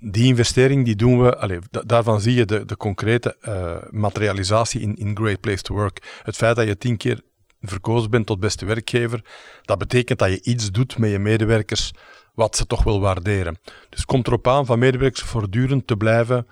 Die 0.00 0.26
investering 0.26 0.84
die 0.84 0.96
doen 0.96 1.22
we, 1.22 1.36
allez, 1.36 1.58
daarvan 1.70 2.20
zie 2.20 2.34
je 2.34 2.44
de, 2.44 2.64
de 2.64 2.76
concrete 2.76 3.36
uh, 3.42 3.76
materialisatie 3.90 4.80
in, 4.80 4.96
in 4.96 5.16
Great 5.16 5.40
Place 5.40 5.62
to 5.62 5.74
Work. 5.74 6.20
Het 6.22 6.36
feit 6.36 6.56
dat 6.56 6.66
je 6.66 6.78
tien 6.78 6.96
keer 6.96 7.20
verkozen 7.60 8.10
bent 8.10 8.26
tot 8.26 8.40
beste 8.40 8.64
werkgever, 8.64 9.24
dat 9.62 9.78
betekent 9.78 10.18
dat 10.18 10.30
je 10.30 10.42
iets 10.42 10.70
doet 10.70 10.98
met 10.98 11.10
je 11.10 11.18
medewerkers 11.18 11.92
wat 12.34 12.56
ze 12.56 12.66
toch 12.66 12.82
wel 12.82 13.00
waarderen. 13.00 13.58
Dus 13.88 14.04
komt 14.04 14.26
erop 14.26 14.48
aan 14.48 14.66
van 14.66 14.78
medewerkers 14.78 15.22
voortdurend 15.22 15.86
te 15.86 15.96
blijven 15.96 16.46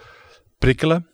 prikkelen, 0.59 1.09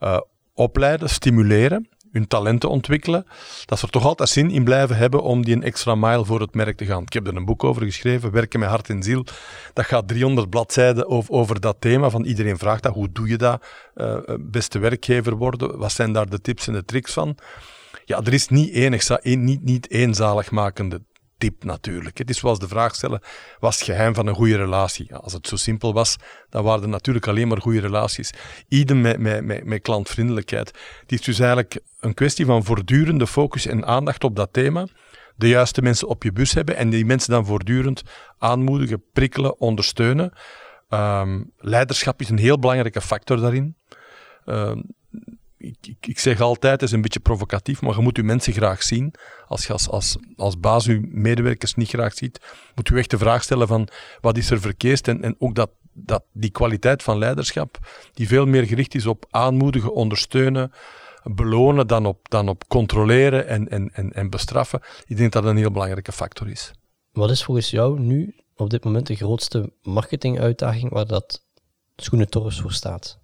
uh, 0.00 0.20
opleiden, 0.54 1.10
stimuleren 1.10 1.88
hun 2.12 2.26
talenten 2.26 2.70
ontwikkelen, 2.70 3.26
dat 3.64 3.78
ze 3.78 3.84
er 3.84 3.90
toch 3.90 4.04
altijd 4.04 4.28
zin 4.28 4.50
in 4.50 4.64
blijven 4.64 4.96
hebben 4.96 5.22
om 5.22 5.44
die 5.44 5.54
een 5.54 5.62
extra 5.62 5.94
mile 5.94 6.24
voor 6.24 6.40
het 6.40 6.54
merk 6.54 6.76
te 6.76 6.84
gaan. 6.84 7.02
Ik 7.02 7.12
heb 7.12 7.26
er 7.26 7.36
een 7.36 7.44
boek 7.44 7.64
over 7.64 7.82
geschreven, 7.82 8.30
Werken 8.30 8.60
met 8.60 8.68
hart 8.68 8.88
en 8.88 9.02
ziel. 9.02 9.24
Dat 9.72 9.84
gaat 9.84 10.08
300 10.08 10.50
bladzijden 10.50 11.08
over, 11.08 11.32
over 11.32 11.60
dat 11.60 11.76
thema, 11.78 12.10
van 12.10 12.24
iedereen 12.24 12.58
vraagt 12.58 12.82
dat, 12.82 12.94
hoe 12.94 13.12
doe 13.12 13.28
je 13.28 13.36
dat, 13.36 13.66
uh, 13.94 14.16
beste 14.40 14.78
werkgever 14.78 15.36
worden, 15.36 15.78
wat 15.78 15.92
zijn 15.92 16.12
daar 16.12 16.28
de 16.28 16.40
tips 16.40 16.66
en 16.66 16.72
de 16.72 16.84
tricks 16.84 17.12
van? 17.12 17.36
Ja, 18.04 18.20
er 18.20 18.32
is 18.32 18.48
niet 18.48 18.72
enig, 18.72 19.22
niet, 19.22 19.64
niet 19.64 19.88
één 19.88 20.14
zaligmakende 20.14 21.02
tip 21.38 21.64
natuurlijk. 21.64 22.18
Het 22.18 22.30
is 22.30 22.38
zoals 22.38 22.58
de 22.58 22.68
vraag 22.68 22.94
stellen, 22.94 23.20
was 23.60 23.74
het 23.74 23.84
geheim 23.84 24.14
van 24.14 24.26
een 24.26 24.34
goede 24.34 24.56
relatie? 24.56 25.14
als 25.14 25.32
het 25.32 25.48
zo 25.48 25.56
simpel 25.56 25.92
was, 25.92 26.16
dan 26.50 26.64
waren 26.64 26.82
er 26.82 26.88
natuurlijk 26.88 27.26
alleen 27.26 27.48
maar 27.48 27.60
goede 27.60 27.80
relaties. 27.80 28.32
Idem 28.68 29.00
met, 29.00 29.18
met, 29.18 29.64
met, 29.64 29.82
klantvriendelijkheid. 29.82 30.68
Het 31.00 31.12
is 31.12 31.20
dus 31.20 31.38
eigenlijk 31.38 31.80
een 32.00 32.14
kwestie 32.14 32.46
van 32.46 32.64
voortdurende 32.64 33.26
focus 33.26 33.66
en 33.66 33.86
aandacht 33.86 34.24
op 34.24 34.36
dat 34.36 34.52
thema. 34.52 34.86
De 35.36 35.48
juiste 35.48 35.82
mensen 35.82 36.08
op 36.08 36.22
je 36.22 36.32
bus 36.32 36.54
hebben 36.54 36.76
en 36.76 36.90
die 36.90 37.04
mensen 37.04 37.30
dan 37.30 37.46
voortdurend 37.46 38.02
aanmoedigen, 38.38 39.02
prikkelen, 39.12 39.60
ondersteunen. 39.60 40.32
Um, 40.88 41.52
leiderschap 41.56 42.20
is 42.20 42.28
een 42.28 42.38
heel 42.38 42.58
belangrijke 42.58 43.00
factor 43.00 43.40
daarin. 43.40 43.76
Um, 44.44 44.96
ik, 45.80 45.96
ik, 46.00 46.18
zeg 46.18 46.40
altijd, 46.40 46.72
het 46.72 46.82
is 46.82 46.92
een 46.92 47.00
beetje 47.00 47.20
provocatief, 47.20 47.80
maar 47.80 47.94
je 47.94 48.02
moet 48.02 48.16
je 48.16 48.22
mensen 48.22 48.52
graag 48.52 48.82
zien. 48.82 49.14
Als 49.46 49.66
je 49.66 49.72
als, 49.72 50.16
als, 50.36 50.60
baas 50.60 50.84
je 50.84 51.00
medewerkers 51.12 51.74
niet 51.74 51.88
graag 51.88 52.14
ziet, 52.14 52.40
moet 52.74 52.88
je 52.88 52.96
echt 52.96 53.10
de 53.10 53.18
vraag 53.18 53.42
stellen 53.42 53.66
van 53.66 53.88
wat 54.20 54.36
is 54.36 54.50
er 54.50 54.60
verkeerd 54.60 55.08
en, 55.08 55.22
en 55.22 55.36
ook 55.38 55.54
dat, 55.54 55.70
dat 55.92 56.24
die 56.32 56.50
kwaliteit 56.50 57.02
van 57.02 57.18
leiderschap, 57.18 57.78
die 58.12 58.28
veel 58.28 58.46
meer 58.46 58.66
gericht 58.66 58.94
is 58.94 59.06
op 59.06 59.26
aanmoedigen, 59.30 59.94
ondersteunen, 59.94 60.72
belonen 61.22 61.86
dan 61.86 62.06
op, 62.06 62.28
dan 62.28 62.48
op 62.48 62.68
controleren 62.68 63.46
en, 63.46 63.68
en, 63.68 63.90
en, 63.92 64.12
en 64.12 64.30
bestraffen. 64.30 64.80
Ik 65.06 65.16
denk 65.16 65.32
dat 65.32 65.42
dat 65.42 65.52
een 65.52 65.58
heel 65.58 65.70
belangrijke 65.70 66.12
factor 66.12 66.48
is. 66.48 66.72
Wat 67.12 67.30
is 67.30 67.44
volgens 67.44 67.70
jou 67.70 68.00
nu 68.00 68.34
op 68.56 68.70
dit 68.70 68.84
moment 68.84 69.06
de 69.06 69.14
grootste 69.14 69.72
marketinguitdaging 69.82 70.90
waar 70.90 71.06
dat 71.06 71.46
Schoenentorfs 71.96 72.60
voor 72.60 72.72
staat? 72.72 73.18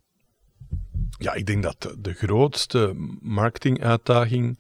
Ja, 1.18 1.32
ik 1.34 1.46
denk 1.46 1.62
dat 1.62 1.94
de 1.98 2.12
grootste 2.12 2.94
marketinguitdaging, 3.20 4.58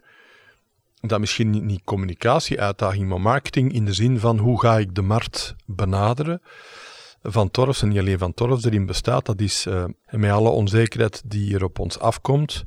dat 1.00 1.20
misschien 1.20 1.66
niet, 1.66 1.82
communicatieuitdaging, 1.84 3.08
maar 3.08 3.20
marketing 3.20 3.72
in 3.72 3.84
de 3.84 3.92
zin 3.92 4.18
van 4.18 4.38
hoe 4.38 4.60
ga 4.60 4.78
ik 4.78 4.94
de 4.94 5.02
markt 5.02 5.54
benaderen. 5.66 6.42
van 7.26 7.50
Torfs, 7.50 7.82
en 7.82 7.88
niet 7.88 7.98
alleen 7.98 8.18
van 8.18 8.34
Torfs, 8.34 8.64
erin 8.64 8.86
bestaat, 8.86 9.26
dat 9.26 9.40
is 9.40 9.66
uh, 9.66 9.84
met 10.10 10.30
alle 10.30 10.48
onzekerheid 10.48 11.22
die 11.26 11.54
er 11.54 11.64
op 11.64 11.78
ons 11.78 11.98
afkomt, 11.98 12.64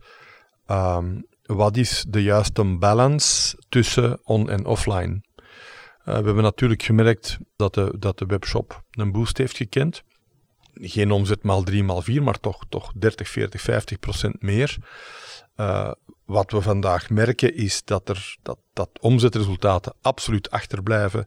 um, 0.67 1.25
wat 1.45 1.77
is 1.77 2.05
de 2.07 2.23
juiste 2.23 2.63
balance 2.77 3.57
tussen 3.69 4.19
on- 4.23 4.49
en 4.49 4.65
offline? 4.65 5.21
Uh, 5.29 5.43
we 6.03 6.11
hebben 6.25 6.43
natuurlijk 6.43 6.83
gemerkt 6.83 7.37
dat 7.55 7.73
de, 7.73 7.95
dat 7.99 8.17
de 8.17 8.25
webshop 8.25 8.83
een 8.91 9.11
boost 9.11 9.37
heeft 9.37 9.57
gekend. 9.57 10.03
Geen 10.81 11.11
omzet 11.11 11.43
maal 11.43 11.63
3 11.63 11.83
maal 11.83 12.01
4, 12.01 12.23
maar 12.23 12.39
toch, 12.39 12.63
toch 12.69 12.91
30, 12.95 13.29
40, 13.29 13.61
50 13.61 13.99
procent 13.99 14.41
meer. 14.41 14.77
Uh, 15.57 15.91
wat 16.25 16.51
we 16.51 16.61
vandaag 16.61 17.09
merken 17.09 17.55
is 17.55 17.83
dat, 17.83 18.09
er, 18.09 18.37
dat, 18.41 18.57
dat 18.73 18.89
omzetresultaten 18.99 19.93
absoluut 20.01 20.51
achterblijven 20.51 21.25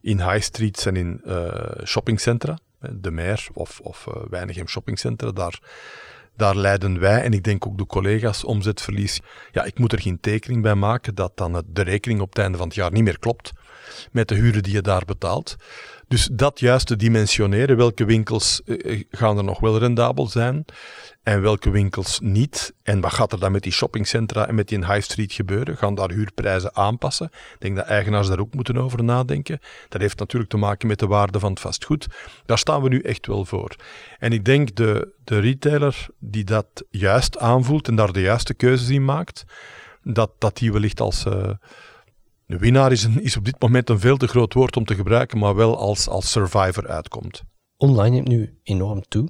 in 0.00 0.20
high 0.20 0.40
streets 0.40 0.86
en 0.86 0.96
in 0.96 1.20
uh, 1.24 1.52
shoppingcentra. 1.84 2.58
De 2.90 3.10
Meer 3.10 3.48
of, 3.52 3.80
of 3.80 4.06
uh, 4.08 4.14
Weinigem 4.30 4.68
shoppingcentra, 4.68 5.30
daar, 5.30 5.60
daar 6.36 6.56
leiden 6.56 7.00
wij 7.00 7.22
en 7.22 7.32
ik 7.32 7.44
denk 7.44 7.66
ook 7.66 7.78
de 7.78 7.86
collega's 7.86 8.44
omzetverlies. 8.44 9.20
Ja, 9.52 9.64
ik 9.64 9.78
moet 9.78 9.92
er 9.92 10.00
geen 10.00 10.20
tekening 10.20 10.62
bij 10.62 10.74
maken 10.74 11.14
dat 11.14 11.36
dan 11.36 11.62
de 11.66 11.82
rekening 11.82 12.20
op 12.20 12.28
het 12.28 12.38
einde 12.38 12.58
van 12.58 12.66
het 12.66 12.76
jaar 12.76 12.92
niet 12.92 13.04
meer 13.04 13.18
klopt 13.18 13.52
met 14.12 14.28
de 14.28 14.34
huren 14.34 14.62
die 14.62 14.72
je 14.72 14.82
daar 14.82 15.04
betaalt. 15.04 15.56
Dus 16.10 16.28
dat 16.32 16.60
juist 16.60 16.86
te 16.86 16.96
dimensioneren, 16.96 17.76
welke 17.76 18.04
winkels 18.04 18.60
uh, 18.64 19.02
gaan 19.10 19.36
er 19.36 19.44
nog 19.44 19.60
wel 19.60 19.78
rendabel 19.78 20.26
zijn 20.26 20.64
en 21.22 21.42
welke 21.42 21.70
winkels 21.70 22.20
niet. 22.22 22.74
En 22.82 23.00
wat 23.00 23.12
gaat 23.12 23.32
er 23.32 23.40
dan 23.40 23.52
met 23.52 23.62
die 23.62 23.72
shoppingcentra 23.72 24.48
en 24.48 24.54
met 24.54 24.68
die 24.68 24.78
high 24.78 25.00
street 25.00 25.32
gebeuren? 25.32 25.76
Gaan 25.76 25.94
daar 25.94 26.10
huurprijzen 26.10 26.76
aanpassen? 26.76 27.26
Ik 27.26 27.56
denk 27.58 27.76
dat 27.76 27.86
eigenaars 27.86 28.28
daar 28.28 28.38
ook 28.38 28.54
moeten 28.54 28.76
over 28.76 29.04
nadenken. 29.04 29.60
Dat 29.88 30.00
heeft 30.00 30.18
natuurlijk 30.18 30.50
te 30.50 30.56
maken 30.56 30.88
met 30.88 30.98
de 30.98 31.06
waarde 31.06 31.38
van 31.38 31.50
het 31.50 31.60
vastgoed. 31.60 32.06
Daar 32.46 32.58
staan 32.58 32.82
we 32.82 32.88
nu 32.88 33.00
echt 33.00 33.26
wel 33.26 33.44
voor. 33.44 33.76
En 34.18 34.32
ik 34.32 34.44
denk 34.44 34.74
de, 34.74 35.12
de 35.24 35.38
retailer 35.38 36.06
die 36.18 36.44
dat 36.44 36.84
juist 36.88 37.38
aanvoelt 37.38 37.88
en 37.88 37.96
daar 37.96 38.12
de 38.12 38.20
juiste 38.20 38.54
keuzes 38.54 38.88
in 38.88 39.04
maakt, 39.04 39.44
dat, 40.02 40.30
dat 40.38 40.56
die 40.56 40.72
wellicht 40.72 41.00
als... 41.00 41.24
Uh, 41.24 41.50
de 42.50 42.58
winnaar 42.58 42.92
is, 42.92 43.04
een, 43.04 43.22
is 43.22 43.36
op 43.36 43.44
dit 43.44 43.60
moment 43.60 43.90
een 43.90 44.00
veel 44.00 44.16
te 44.16 44.26
groot 44.26 44.54
woord 44.54 44.76
om 44.76 44.84
te 44.84 44.94
gebruiken, 44.94 45.38
maar 45.38 45.54
wel 45.54 45.78
als, 45.78 46.08
als 46.08 46.30
survivor 46.30 46.88
uitkomt. 46.88 47.42
Online 47.76 48.14
neemt 48.14 48.28
nu 48.28 48.58
enorm 48.62 49.02
toe. 49.08 49.28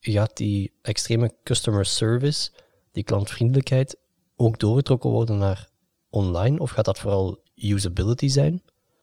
Gaat 0.00 0.36
die 0.36 0.72
extreme 0.82 1.34
customer 1.44 1.86
service, 1.86 2.50
die 2.92 3.04
klantvriendelijkheid, 3.04 3.96
ook 4.36 4.58
doorgetrokken 4.58 5.10
worden 5.10 5.38
naar 5.38 5.68
online? 6.10 6.58
Of 6.58 6.70
gaat 6.70 6.84
dat 6.84 6.98
vooral 6.98 7.42
usability 7.54 8.28
zijn? 8.28 8.62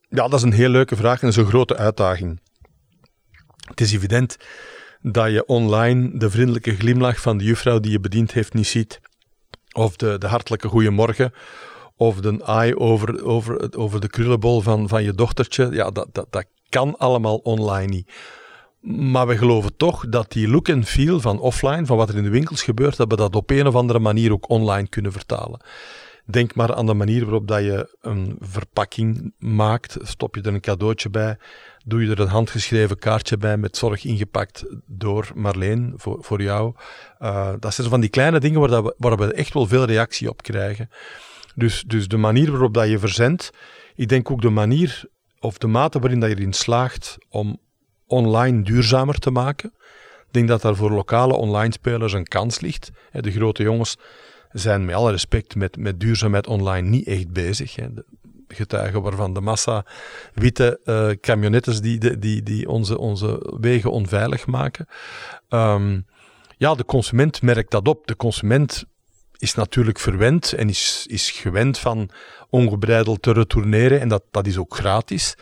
Ja, 0.09 0.27
dat 0.27 0.33
is 0.33 0.41
een 0.41 0.53
heel 0.53 0.69
leuke 0.69 0.95
vraag 0.95 1.21
en 1.21 1.27
dat 1.27 1.37
is 1.37 1.43
een 1.43 1.49
grote 1.49 1.77
uitdaging. 1.77 2.41
Het 3.67 3.81
is 3.81 3.93
evident 3.93 4.37
dat 5.01 5.31
je 5.31 5.45
online 5.45 6.17
de 6.17 6.29
vriendelijke 6.29 6.75
glimlach 6.75 7.21
van 7.21 7.37
de 7.37 7.43
juffrouw 7.43 7.79
die 7.79 7.91
je 7.91 7.99
bediend 7.99 8.31
heeft 8.31 8.53
niet 8.53 8.67
ziet. 8.67 8.99
Of 9.71 9.95
de, 9.95 10.17
de 10.17 10.27
hartelijke 10.27 10.67
goeiemorgen 10.67 11.33
of 11.99 12.21
de 12.21 12.43
eye 12.43 12.79
over, 12.79 13.25
over, 13.25 13.77
over 13.77 13.99
de 13.99 14.09
krullenbol 14.09 14.61
van, 14.61 14.87
van 14.87 15.03
je 15.03 15.13
dochtertje. 15.13 15.69
Ja, 15.71 15.91
dat, 15.91 16.07
dat, 16.11 16.27
dat 16.29 16.45
kan 16.69 16.97
allemaal 16.97 17.37
online 17.37 17.87
niet. 17.87 18.11
Maar 19.11 19.27
we 19.27 19.37
geloven 19.37 19.75
toch 19.77 20.09
dat 20.09 20.31
die 20.31 20.47
look 20.47 20.67
en 20.67 20.85
feel 20.85 21.19
van 21.19 21.39
offline, 21.39 21.85
van 21.85 21.97
wat 21.97 22.09
er 22.09 22.17
in 22.17 22.23
de 22.23 22.29
winkels 22.29 22.63
gebeurt, 22.63 22.97
dat 22.97 23.09
we 23.09 23.15
dat 23.15 23.35
op 23.35 23.49
een 23.49 23.67
of 23.67 23.75
andere 23.75 23.99
manier 23.99 24.31
ook 24.31 24.49
online 24.49 24.87
kunnen 24.87 25.11
vertalen. 25.11 25.61
Denk 26.25 26.55
maar 26.55 26.75
aan 26.75 26.85
de 26.85 26.93
manier 26.93 27.23
waarop 27.23 27.47
dat 27.47 27.63
je 27.63 27.97
een 28.01 28.37
verpakking 28.39 29.33
maakt. 29.37 29.97
Stop 30.01 30.35
je 30.35 30.41
er 30.41 30.53
een 30.53 30.61
cadeautje 30.61 31.09
bij, 31.09 31.37
doe 31.85 32.03
je 32.03 32.11
er 32.11 32.19
een 32.19 32.27
handgeschreven 32.27 32.99
kaartje 32.99 33.37
bij 33.37 33.57
met 33.57 33.77
zorg 33.77 34.05
ingepakt 34.05 34.65
door 34.85 35.31
Marleen 35.35 35.93
voor, 35.95 36.17
voor 36.21 36.41
jou. 36.41 36.73
Uh, 37.19 37.53
dat 37.59 37.73
zijn 37.73 37.89
van 37.89 37.99
die 37.99 38.09
kleine 38.09 38.39
dingen 38.39 38.59
waar, 38.59 38.69
dat 38.69 38.83
we, 38.83 38.93
waar 38.97 39.17
we 39.17 39.33
echt 39.33 39.53
wel 39.53 39.67
veel 39.67 39.85
reactie 39.85 40.29
op 40.29 40.41
krijgen. 40.41 40.89
Dus, 41.59 41.83
dus 41.87 42.07
de 42.07 42.17
manier 42.17 42.51
waarop 42.51 42.73
dat 42.73 42.89
je 42.89 42.99
verzendt, 42.99 43.49
ik 43.95 44.07
denk 44.09 44.31
ook 44.31 44.41
de 44.41 44.49
manier 44.49 45.03
of 45.39 45.57
de 45.57 45.67
mate 45.67 45.99
waarin 45.99 46.19
dat 46.19 46.29
je 46.29 46.35
erin 46.35 46.53
slaagt 46.53 47.17
om 47.29 47.59
online 48.07 48.61
duurzamer 48.61 49.19
te 49.19 49.31
maken. 49.31 49.73
Ik 50.27 50.35
denk 50.35 50.47
dat 50.47 50.61
daar 50.61 50.75
voor 50.75 50.91
lokale 50.91 51.33
online 51.33 51.73
spelers 51.73 52.13
een 52.13 52.27
kans 52.27 52.59
ligt. 52.59 52.91
De 53.11 53.31
grote 53.31 53.63
jongens 53.63 53.97
zijn 54.51 54.85
met 54.85 54.95
alle 54.95 55.11
respect 55.11 55.55
met, 55.55 55.77
met 55.77 55.99
duurzaamheid 55.99 56.47
online 56.47 56.89
niet 56.89 57.07
echt 57.07 57.31
bezig. 57.31 57.75
De 57.75 58.05
getuigen 58.47 59.01
waarvan 59.01 59.33
de 59.33 59.41
massa 59.41 59.85
witte 60.33 60.79
uh, 60.85 61.09
camionettes 61.09 61.81
die, 61.81 62.19
die, 62.19 62.43
die 62.43 62.69
onze, 62.69 62.97
onze 62.97 63.57
wegen 63.59 63.91
onveilig 63.91 64.47
maken. 64.47 64.85
Um, 65.49 66.05
ja, 66.57 66.75
de 66.75 66.85
consument 66.85 67.41
merkt 67.41 67.71
dat 67.71 67.87
op. 67.87 68.07
De 68.07 68.15
consument 68.15 68.85
is 69.39 69.53
natuurlijk 69.53 69.99
verwend 69.99 70.53
en 70.53 70.69
is, 70.69 71.05
is 71.09 71.31
gewend 71.31 71.77
van 71.77 72.09
ongebreideld 72.49 73.21
te 73.21 73.31
retourneren 73.31 73.99
en 73.99 74.07
dat, 74.07 74.23
dat 74.31 74.47
is 74.47 74.57
ook 74.57 74.75
gratis. 74.75 75.35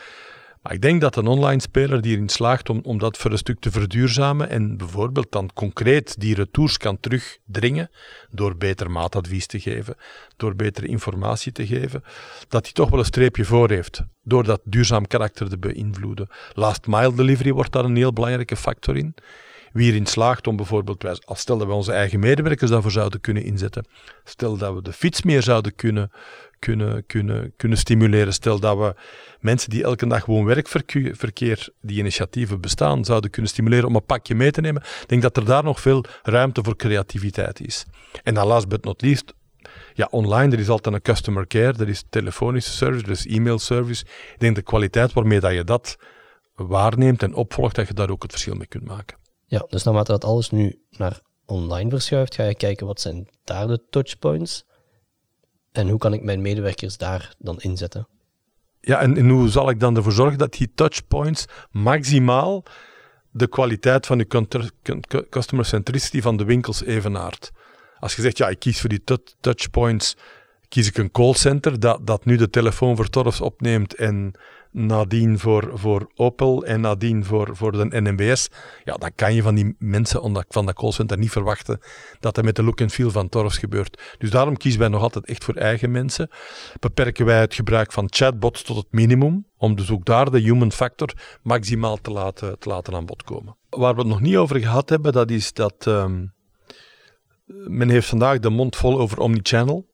Maar 0.61 0.73
ik 0.75 0.81
denk 0.81 1.01
dat 1.01 1.15
een 1.15 1.27
online 1.27 1.61
speler 1.61 2.01
die 2.01 2.15
erin 2.15 2.29
slaagt 2.29 2.69
om, 2.69 2.79
om 2.83 2.97
dat 2.97 3.17
voor 3.17 3.31
een 3.31 3.37
stuk 3.37 3.59
te 3.59 3.71
verduurzamen 3.71 4.49
en 4.49 4.77
bijvoorbeeld 4.77 5.31
dan 5.31 5.49
concreet 5.53 6.19
die 6.19 6.35
retours 6.35 6.77
kan 6.77 6.99
terugdringen 6.99 7.89
door 8.31 8.57
beter 8.57 8.91
maatadvies 8.91 9.45
te 9.45 9.59
geven, 9.59 9.95
door 10.37 10.55
betere 10.55 10.87
informatie 10.87 11.51
te 11.51 11.67
geven, 11.67 12.03
dat 12.47 12.63
hij 12.63 12.73
toch 12.73 12.89
wel 12.89 12.99
een 12.99 13.05
streepje 13.05 13.45
voor 13.45 13.69
heeft 13.69 14.01
door 14.23 14.43
dat 14.43 14.61
duurzaam 14.63 15.07
karakter 15.07 15.49
te 15.49 15.57
beïnvloeden. 15.57 16.29
Last 16.53 16.87
mile 16.87 17.15
delivery 17.15 17.51
wordt 17.51 17.71
daar 17.71 17.85
een 17.85 17.95
heel 17.95 18.13
belangrijke 18.13 18.55
factor 18.55 18.97
in 18.97 19.15
wie 19.77 19.91
erin 19.91 20.05
slaagt 20.05 20.47
om 20.47 20.55
bijvoorbeeld, 20.55 21.25
als 21.25 21.39
stel 21.39 21.57
dat 21.57 21.67
we 21.67 21.73
onze 21.73 21.91
eigen 21.91 22.19
medewerkers 22.19 22.71
daarvoor 22.71 22.91
zouden 22.91 23.21
kunnen 23.21 23.43
inzetten, 23.43 23.87
stel 24.23 24.57
dat 24.57 24.73
we 24.73 24.81
de 24.81 24.93
fiets 24.93 25.21
meer 25.21 25.43
zouden 25.43 25.75
kunnen, 25.75 26.11
kunnen, 26.59 27.05
kunnen, 27.05 27.53
kunnen 27.57 27.77
stimuleren, 27.77 28.33
stel 28.33 28.59
dat 28.59 28.77
we 28.77 28.95
mensen 29.39 29.69
die 29.69 29.83
elke 29.83 30.07
dag 30.07 30.23
gewoon 30.23 30.45
werkverkeer, 30.45 31.69
die 31.81 31.99
initiatieven 31.99 32.61
bestaan, 32.61 33.05
zouden 33.05 33.29
kunnen 33.29 33.51
stimuleren 33.51 33.87
om 33.87 33.95
een 33.95 34.05
pakje 34.05 34.35
mee 34.35 34.51
te 34.51 34.61
nemen. 34.61 34.81
Ik 34.81 35.07
denk 35.07 35.21
dat 35.21 35.37
er 35.37 35.45
daar 35.45 35.63
nog 35.63 35.81
veel 35.81 36.03
ruimte 36.23 36.63
voor 36.63 36.75
creativiteit 36.75 37.59
is. 37.59 37.85
En 38.23 38.33
dan 38.33 38.47
last 38.47 38.67
but 38.67 38.83
not 38.83 39.01
least, 39.01 39.33
ja, 39.93 40.07
online, 40.11 40.53
er 40.53 40.59
is 40.59 40.69
altijd 40.69 40.95
een 40.95 41.01
customer 41.01 41.47
care, 41.47 41.73
er 41.79 41.89
is 41.89 42.03
telefonische 42.09 42.71
service, 42.71 43.05
er 43.05 43.11
is 43.11 43.25
e-mail 43.25 43.59
service. 43.59 44.05
Ik 44.05 44.39
denk 44.39 44.55
de 44.55 44.61
kwaliteit 44.61 45.13
waarmee 45.13 45.39
dat 45.39 45.53
je 45.53 45.63
dat 45.63 45.97
waarneemt 46.55 47.23
en 47.23 47.33
opvolgt, 47.33 47.75
dat 47.75 47.87
je 47.87 47.93
daar 47.93 48.09
ook 48.09 48.21
het 48.21 48.31
verschil 48.31 48.55
mee 48.55 48.67
kunt 48.67 48.85
maken. 48.85 49.17
Ja, 49.49 49.65
dus 49.69 49.83
naarmate 49.83 50.11
dat 50.11 50.23
alles 50.23 50.49
nu 50.49 50.81
naar 50.89 51.21
online 51.45 51.89
verschuift, 51.89 52.35
ga 52.35 52.43
je 52.43 52.55
kijken 52.55 52.87
wat 52.87 53.01
zijn 53.01 53.27
daar 53.43 53.67
de 53.67 53.83
touchpoints 53.89 54.65
en 55.71 55.89
hoe 55.89 55.99
kan 55.99 56.13
ik 56.13 56.23
mijn 56.23 56.41
medewerkers 56.41 56.97
daar 56.97 57.35
dan 57.37 57.59
inzetten. 57.59 58.07
Ja, 58.81 58.99
en, 58.99 59.17
en 59.17 59.29
hoe 59.29 59.49
zal 59.49 59.69
ik 59.69 59.79
dan 59.79 59.95
ervoor 59.95 60.11
zorgen 60.11 60.37
dat 60.37 60.53
die 60.53 60.71
touchpoints 60.75 61.45
maximaal 61.71 62.63
de 63.31 63.47
kwaliteit 63.47 64.05
van 64.05 64.17
de 64.17 64.27
customer 65.29 65.65
centricity 65.65 66.21
van 66.21 66.37
de 66.37 66.45
winkels 66.45 66.83
evenaart? 66.83 67.51
Als 67.99 68.15
je 68.15 68.21
zegt, 68.21 68.37
ja, 68.37 68.49
ik 68.49 68.59
kies 68.59 68.79
voor 68.79 68.89
die 68.89 69.03
touchpoints, 69.39 70.15
kies 70.67 70.87
ik 70.87 70.97
een 70.97 71.11
callcenter 71.11 71.79
dat, 71.79 72.07
dat 72.07 72.25
nu 72.25 72.35
de 72.35 72.49
telefoon 72.49 72.95
voor 72.95 73.09
Torfs 73.09 73.41
opneemt 73.41 73.95
en 73.95 74.33
nadien 74.85 75.39
voor, 75.39 75.71
voor 75.73 76.11
Opel 76.15 76.65
en 76.65 76.81
nadien 76.81 77.25
voor, 77.25 77.55
voor 77.55 77.71
de 77.71 78.01
NMBS, 78.01 78.49
ja, 78.83 78.93
dan 78.93 79.11
kan 79.15 79.33
je 79.33 79.41
van 79.41 79.55
die 79.55 79.75
mensen 79.79 80.45
van 80.47 80.65
dat 80.65 80.75
callcenter 80.75 81.17
niet 81.17 81.31
verwachten 81.31 81.79
dat 82.19 82.35
dat 82.35 82.43
met 82.43 82.55
de 82.55 82.63
look 82.63 82.79
en 82.79 82.89
feel 82.89 83.11
van 83.11 83.29
Torfs 83.29 83.57
gebeurt. 83.57 84.15
Dus 84.17 84.29
daarom 84.29 84.57
kiezen 84.57 84.79
wij 84.79 84.89
nog 84.89 85.01
altijd 85.01 85.25
echt 85.25 85.43
voor 85.43 85.53
eigen 85.53 85.91
mensen. 85.91 86.29
Beperken 86.79 87.25
wij 87.25 87.39
het 87.39 87.53
gebruik 87.53 87.91
van 87.91 88.07
chatbots 88.09 88.63
tot 88.63 88.77
het 88.77 88.87
minimum, 88.89 89.45
om 89.57 89.75
dus 89.75 89.91
ook 89.91 90.05
daar 90.05 90.31
de 90.31 90.39
human 90.39 90.71
factor 90.71 91.13
maximaal 91.41 91.97
te 91.97 92.11
laten, 92.11 92.59
te 92.59 92.69
laten 92.69 92.95
aan 92.95 93.05
bod 93.05 93.23
komen. 93.23 93.57
Waar 93.69 93.93
we 93.93 93.99
het 93.99 94.09
nog 94.09 94.21
niet 94.21 94.35
over 94.35 94.59
gehad 94.59 94.89
hebben, 94.89 95.13
dat 95.13 95.31
is 95.31 95.53
dat 95.53 95.85
um, 95.85 96.33
men 97.67 97.89
heeft 97.89 98.07
vandaag 98.07 98.39
de 98.39 98.49
mond 98.49 98.75
vol 98.75 98.99
over 98.99 99.19
omnichannel 99.19 99.85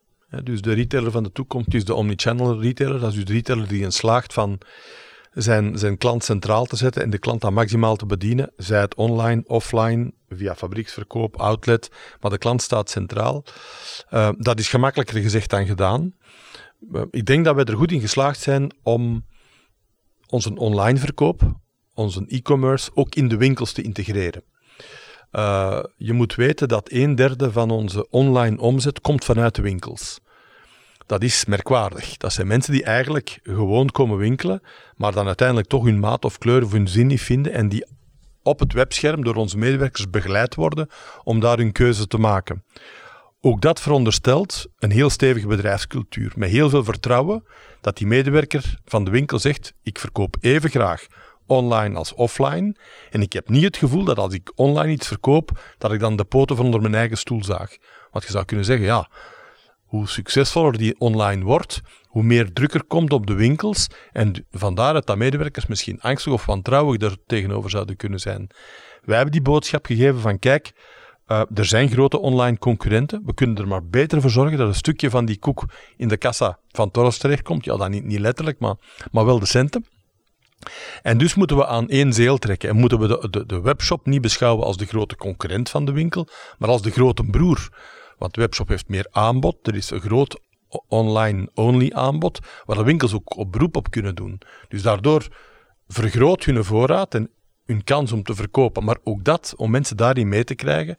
dus 0.44 0.62
de 0.62 0.74
retailer 0.74 1.12
van 1.12 1.24
de 1.24 1.32
toekomst 1.32 1.74
is 1.74 1.86
de 1.86 1.94
omnichannel 1.94 2.62
retailer. 2.62 3.00
Dat 3.00 3.10
is 3.10 3.16
dus 3.16 3.26
de 3.26 3.34
retailer 3.34 3.68
die 3.68 3.82
in 3.82 3.92
slaagt 3.92 4.34
van 4.34 4.60
zijn, 5.34 5.78
zijn 5.78 5.98
klant 5.98 6.24
centraal 6.24 6.66
te 6.66 6.76
zetten 6.76 7.04
en 7.04 7.10
de 7.10 7.18
klant 7.18 7.42
dan 7.42 7.54
maximaal 7.54 7.96
te 7.96 8.06
bedienen. 8.06 8.52
Zij 8.58 8.80
het 8.80 8.96
online, 8.96 9.44
offline, 9.48 10.14
via 10.30 10.56
fabrieksverkoop, 10.56 11.36
outlet, 11.36 11.92
maar 12.20 12.32
de 12.32 12.38
klant 12.38 12.62
staat 12.62 12.90
centraal. 12.90 13.44
Uh, 14.12 14.30
dat 14.38 14.60
is 14.60 14.70
gemakkelijker 14.70 15.22
gezegd 15.22 15.50
dan 15.50 15.66
gedaan. 15.66 16.14
Uh, 16.92 17.02
ik 17.10 17.26
denk 17.26 17.46
dat 17.46 17.56
wij 17.56 17.64
er 17.64 17.78
goed 17.78 17.92
in 17.92 18.02
geslaagd 18.02 18.40
zijn 18.40 18.76
om 18.84 19.26
onze 20.28 20.56
online 20.56 21.00
verkoop, 21.00 21.42
onze 21.94 22.26
e-commerce, 22.28 22.92
ook 22.94 23.16
in 23.16 23.28
de 23.28 23.38
winkels 23.38 23.72
te 23.72 23.82
integreren. 23.82 24.44
Uh, 25.32 25.84
je 25.96 26.14
moet 26.14 26.36
weten 26.36 26.68
dat 26.68 26.92
een 26.92 27.16
derde 27.16 27.52
van 27.52 27.70
onze 27.70 28.10
online 28.10 28.60
omzet 28.60 29.02
komt 29.02 29.26
vanuit 29.26 29.56
de 29.56 29.62
winkels 29.62 30.20
dat 31.06 31.24
is 31.24 31.46
merkwaardig. 31.46 32.18
Dat 32.18 32.34
zijn 32.34 32.48
mensen 32.48 32.74
die 32.74 32.84
eigenlijk 32.84 33.40
gewoon 33.44 33.90
komen 33.90 34.18
winkelen, 34.18 34.62
maar 34.96 35.12
dan 35.12 35.28
uiteindelijk 35.28 35.68
toch 35.68 35.84
hun 35.84 36.00
maat 36.00 36.26
of 36.26 36.38
kleur 36.38 36.64
of 36.64 36.72
hun 36.72 36.88
zin 36.88 37.08
niet 37.08 37.22
vinden 37.22 37.54
en 37.54 37.70
die 37.70 37.86
op 38.44 38.60
het 38.60 38.74
webscherm 38.74 39.24
door 39.24 39.36
onze 39.36 39.58
medewerkers 39.58 40.10
begeleid 40.10 40.56
worden 40.56 40.90
om 41.24 41.40
daar 41.40 41.58
hun 41.58 41.72
keuze 41.72 42.08
te 42.08 42.18
maken. 42.18 42.64
Ook 43.42 43.62
dat 43.62 43.82
veronderstelt 43.82 44.66
een 44.80 44.92
heel 44.92 45.10
stevige 45.10 45.48
bedrijfscultuur 45.48 46.34
met 46.36 46.50
heel 46.50 46.70
veel 46.70 46.84
vertrouwen 46.84 47.44
dat 47.82 47.98
die 47.98 48.08
medewerker 48.08 48.80
van 48.86 49.04
de 49.04 49.12
winkel 49.12 49.40
zegt: 49.40 49.74
ik 49.82 50.00
verkoop 50.00 50.38
even 50.40 50.70
graag 50.70 51.08
online 51.46 51.98
als 51.98 52.14
offline. 52.14 52.76
En 53.10 53.22
ik 53.22 53.34
heb 53.34 53.50
niet 53.50 53.64
het 53.64 53.78
gevoel 53.78 54.04
dat 54.04 54.18
als 54.18 54.34
ik 54.34 54.52
online 54.56 54.92
iets 54.92 55.08
verkoop, 55.08 55.76
dat 55.78 55.92
ik 55.92 56.00
dan 56.00 56.16
de 56.16 56.24
poten 56.24 56.56
van 56.56 56.66
onder 56.66 56.82
mijn 56.82 56.96
eigen 56.96 57.18
stoel 57.18 57.44
zaag. 57.44 57.78
Want 58.12 58.26
je 58.26 58.32
zou 58.32 58.46
kunnen 58.46 58.66
zeggen, 58.66 58.86
ja, 58.86 59.10
hoe 59.94 60.08
succesvoller 60.08 60.78
die 60.78 61.00
online 61.00 61.44
wordt, 61.44 61.82
hoe 62.04 62.24
meer 62.24 62.54
druk 62.54 62.74
er 62.74 62.84
komt 62.84 63.14
op 63.14 63.28
de 63.28 63.34
winkels. 63.34 63.88
En 64.12 64.46
vandaar 64.52 64.94
dat 64.94 65.18
medewerkers 65.18 65.66
misschien 65.66 66.02
angstig 66.02 66.34
of 66.34 66.46
wantrouwig 66.46 66.98
daar 66.98 67.16
tegenover 67.26 67.70
zouden 67.70 67.96
kunnen 67.96 68.20
zijn. 68.20 68.50
Wij 69.02 69.16
hebben 69.16 69.32
die 69.32 69.42
boodschap 69.42 69.86
gegeven 69.86 70.20
van 70.20 70.40
kijk, 70.40 70.72
uh, 71.28 71.42
er 71.54 71.66
zijn 71.66 71.90
grote 71.90 72.20
online 72.20 72.58
concurrenten. 72.58 73.22
We 73.26 73.34
kunnen 73.34 73.58
er 73.58 73.68
maar 73.68 73.86
beter 73.86 74.22
voor 74.22 74.30
zorgen 74.30 74.58
dat 74.58 74.68
een 74.68 74.76
stukje 74.76 75.10
van 75.10 75.26
die 75.26 75.40
koek 75.40 75.64
in 75.98 76.08
de 76.08 76.18
kassa 76.18 76.60
van 76.72 76.92
Torres 76.92 77.18
terechtkomt. 77.18 77.66
Ja, 77.66 77.78
dan 77.78 77.92
niet, 77.92 78.04
niet 78.04 78.20
letterlijk, 78.20 78.60
maar, 78.60 78.76
maar 79.12 79.26
wel 79.26 79.40
de 79.40 79.46
centen. 79.46 79.86
En 81.02 81.18
dus 81.18 81.36
moeten 81.36 81.58
we 81.58 81.66
aan 81.66 81.90
één 81.90 82.14
zeel 82.14 82.38
trekken 82.38 82.70
en 82.70 82.76
moeten 82.76 83.00
we 83.00 83.30
de, 83.30 83.46
de 83.46 83.62
webshop 83.62 84.06
niet 84.06 84.22
beschouwen 84.22 84.66
als 84.66 84.78
de 84.78 84.86
grote 84.86 85.16
concurrent 85.16 85.70
van 85.70 85.86
de 85.86 85.92
winkel, 85.92 86.28
maar 86.58 86.70
als 86.70 86.82
de 86.82 86.92
grote 86.92 87.24
broer. 87.24 87.70
Want 88.18 88.34
de 88.34 88.42
webshop 88.42 88.68
heeft 88.68 88.88
meer 88.88 89.08
aanbod, 89.12 89.68
er 89.68 89.76
is 89.76 89.90
een 89.90 90.02
groot 90.02 90.40
online-only 90.88 91.92
aanbod, 91.94 92.40
waar 92.66 92.78
de 92.78 92.84
winkels 92.84 93.14
ook 93.14 93.38
op 93.38 93.52
beroep 93.52 93.76
op 93.76 93.90
kunnen 93.90 94.16
doen. 94.16 94.42
Dus 94.68 94.82
daardoor 94.82 95.28
vergroot 95.88 96.44
hun 96.44 96.64
voorraad 96.64 97.16
en 97.16 97.30
hun 97.66 97.84
kans 97.84 98.12
om 98.12 98.24
te 98.24 98.36
verkopen. 98.36 98.84
Maar 98.84 98.98
ook 99.04 99.24
dat, 99.24 99.54
om 99.58 99.72
mensen 99.72 99.98
daarin 99.98 100.28
mee 100.28 100.44
te 100.44 100.56
krijgen, 100.56 100.98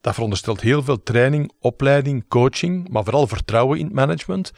dat 0.00 0.14
veronderstelt 0.14 0.60
heel 0.60 0.82
veel 0.82 1.02
training, 1.02 1.52
opleiding, 1.60 2.28
coaching, 2.28 2.88
maar 2.88 3.04
vooral 3.04 3.26
vertrouwen 3.26 3.78
in 3.78 3.84
het 3.84 3.94
management. 3.94 4.52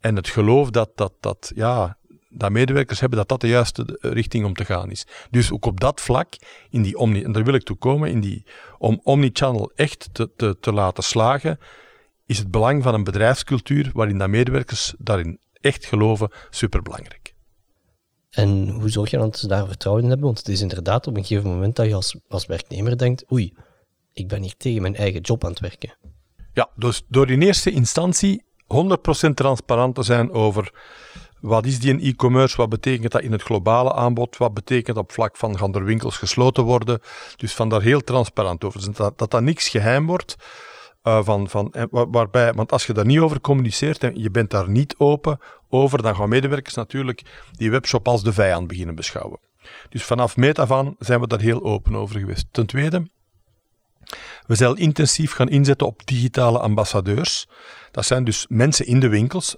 En 0.00 0.16
het 0.16 0.28
geloof 0.28 0.70
dat, 0.70 0.90
dat, 0.94 1.12
dat, 1.20 1.52
ja, 1.54 1.98
dat 2.34 2.50
medewerkers 2.50 3.00
hebben 3.00 3.18
dat 3.18 3.28
dat 3.28 3.40
de 3.40 3.48
juiste 3.48 3.98
richting 4.00 4.44
om 4.44 4.54
te 4.54 4.64
gaan 4.64 4.90
is. 4.90 5.06
Dus 5.30 5.52
ook 5.52 5.66
op 5.66 5.80
dat 5.80 6.00
vlak, 6.00 6.34
in 6.70 6.82
die 6.82 6.96
omni, 6.96 7.22
en 7.22 7.32
daar 7.32 7.44
wil 7.44 7.54
ik 7.54 7.62
toe 7.62 7.76
komen, 7.76 8.10
in 8.10 8.20
die, 8.20 8.46
om 8.78 9.00
omnichannel 9.02 9.72
echt 9.74 10.08
te, 10.12 10.30
te, 10.36 10.56
te 10.60 10.72
laten 10.72 11.02
slagen, 11.02 11.58
is 12.26 12.38
het 12.38 12.50
belang 12.50 12.82
van 12.82 12.94
een 12.94 13.04
bedrijfscultuur 13.04 13.90
waarin 13.92 14.18
dat 14.18 14.28
medewerkers 14.28 14.94
daarin 14.98 15.38
echt 15.60 15.86
geloven 15.86 16.30
superbelangrijk. 16.50 17.34
En 18.30 18.68
hoe 18.68 18.88
zorg 18.88 19.10
je 19.10 19.16
dan 19.16 19.26
dat 19.26 19.38
ze 19.38 19.48
daar 19.48 19.66
vertrouwen 19.66 20.04
in 20.04 20.10
hebben? 20.10 20.26
Want 20.26 20.38
het 20.38 20.48
is 20.48 20.60
inderdaad 20.60 21.06
op 21.06 21.16
een 21.16 21.24
gegeven 21.24 21.50
moment 21.50 21.76
dat 21.76 21.86
je 21.86 21.94
als, 21.94 22.16
als 22.28 22.46
werknemer 22.46 22.98
denkt, 22.98 23.32
oei, 23.32 23.54
ik 24.12 24.28
ben 24.28 24.42
hier 24.42 24.56
tegen 24.56 24.82
mijn 24.82 24.96
eigen 24.96 25.20
job 25.20 25.44
aan 25.44 25.50
het 25.50 25.60
werken. 25.60 25.96
Ja, 26.52 26.70
dus 26.76 27.02
door 27.08 27.30
in 27.30 27.42
eerste 27.42 27.70
instantie 27.70 28.44
100% 29.28 29.30
transparant 29.34 29.94
te 29.94 30.02
zijn 30.02 30.32
over 30.32 30.72
wat 31.44 31.66
is 31.66 31.78
die 31.78 31.90
in 31.90 32.00
e-commerce? 32.00 32.56
Wat 32.56 32.68
betekent 32.68 33.12
dat 33.12 33.22
in 33.22 33.32
het 33.32 33.42
globale 33.42 33.92
aanbod? 33.92 34.36
Wat 34.36 34.54
betekent 34.54 34.96
op 34.96 35.12
vlak 35.12 35.36
van 35.36 35.58
gaan 35.58 35.74
er 35.74 35.84
winkels 35.84 36.16
gesloten 36.16 36.64
worden? 36.64 37.00
Dus 37.36 37.54
van 37.54 37.68
daar 37.68 37.82
heel 37.82 38.00
transparant 38.00 38.64
over. 38.64 38.80
Dus 38.80 38.96
dat, 38.96 39.18
dat 39.18 39.30
dat 39.30 39.42
niks 39.42 39.68
geheim 39.68 40.06
wordt. 40.06 40.36
Uh, 41.02 41.24
van, 41.24 41.48
van, 41.48 41.74
waarbij, 41.90 42.52
want 42.52 42.72
als 42.72 42.86
je 42.86 42.92
daar 42.92 43.04
niet 43.04 43.18
over 43.18 43.40
communiceert 43.40 44.02
en 44.02 44.20
je 44.20 44.30
bent 44.30 44.50
daar 44.50 44.68
niet 44.68 44.94
open 44.98 45.38
over, 45.68 46.02
dan 46.02 46.16
gaan 46.16 46.28
medewerkers 46.28 46.74
natuurlijk 46.74 47.22
die 47.52 47.70
webshop 47.70 48.08
als 48.08 48.22
de 48.22 48.32
vijand 48.32 48.66
beginnen 48.66 48.94
beschouwen. 48.94 49.38
Dus 49.88 50.04
vanaf 50.04 50.36
meet 50.36 50.58
af 50.58 50.70
aan 50.70 50.94
zijn 50.98 51.20
we 51.20 51.26
daar 51.26 51.40
heel 51.40 51.62
open 51.62 51.96
over 51.96 52.18
geweest. 52.18 52.46
Ten 52.50 52.66
tweede, 52.66 53.08
we 54.46 54.54
zijn 54.54 54.76
intensief 54.76 55.32
gaan 55.32 55.48
inzetten 55.48 55.86
op 55.86 56.06
digitale 56.06 56.58
ambassadeurs. 56.58 57.48
Dat 57.90 58.04
zijn 58.04 58.24
dus 58.24 58.46
mensen 58.48 58.86
in 58.86 59.00
de 59.00 59.08
winkels, 59.08 59.56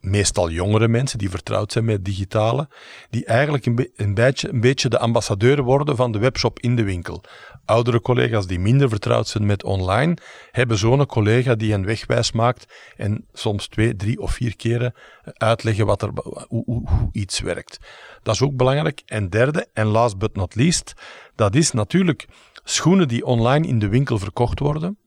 meestal 0.00 0.50
jongere 0.50 0.88
mensen 0.88 1.18
die 1.18 1.30
vertrouwd 1.30 1.72
zijn 1.72 1.84
met 1.84 2.04
digitale, 2.04 2.68
die 3.10 3.24
eigenlijk 3.24 3.66
een, 3.66 4.14
beetje, 4.14 4.48
een 4.48 4.60
beetje 4.60 4.88
de 4.88 4.98
ambassadeur 4.98 5.62
worden 5.62 5.96
van 5.96 6.12
de 6.12 6.18
webshop 6.18 6.60
in 6.60 6.76
de 6.76 6.82
winkel. 6.82 7.22
Oudere 7.64 8.00
collega's 8.00 8.46
die 8.46 8.58
minder 8.58 8.88
vertrouwd 8.88 9.28
zijn 9.28 9.46
met 9.46 9.64
online, 9.64 10.16
hebben 10.50 10.78
zo'n 10.78 11.06
collega 11.06 11.54
die 11.54 11.70
hen 11.70 11.84
wegwijs 11.84 12.32
maakt 12.32 12.92
en 12.96 13.26
soms 13.32 13.68
twee, 13.68 13.96
drie 13.96 14.20
of 14.20 14.32
vier 14.32 14.56
keren 14.56 14.94
uitleggen 15.32 15.86
wat 15.86 16.02
er, 16.02 16.10
hoe 16.48 16.88
iets 17.12 17.40
werkt. 17.40 17.78
Dat 18.22 18.34
is 18.34 18.42
ook 18.42 18.56
belangrijk. 18.56 19.02
En 19.06 19.28
derde, 19.28 19.68
en 19.72 19.86
last 19.86 20.18
but 20.18 20.34
not 20.34 20.54
least, 20.54 20.92
dat 21.34 21.54
is 21.54 21.70
natuurlijk 21.70 22.26
schoenen 22.64 23.08
die 23.08 23.24
online 23.24 23.66
in 23.66 23.78
de 23.78 23.88
winkel 23.88 24.18
verkocht 24.18 24.58
worden, 24.58 24.98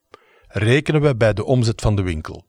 rekenen 0.48 1.02
we 1.02 1.16
bij 1.16 1.34
de 1.34 1.46
omzet 1.46 1.82
van 1.82 1.96
de 1.96 2.02
winkel. 2.02 2.46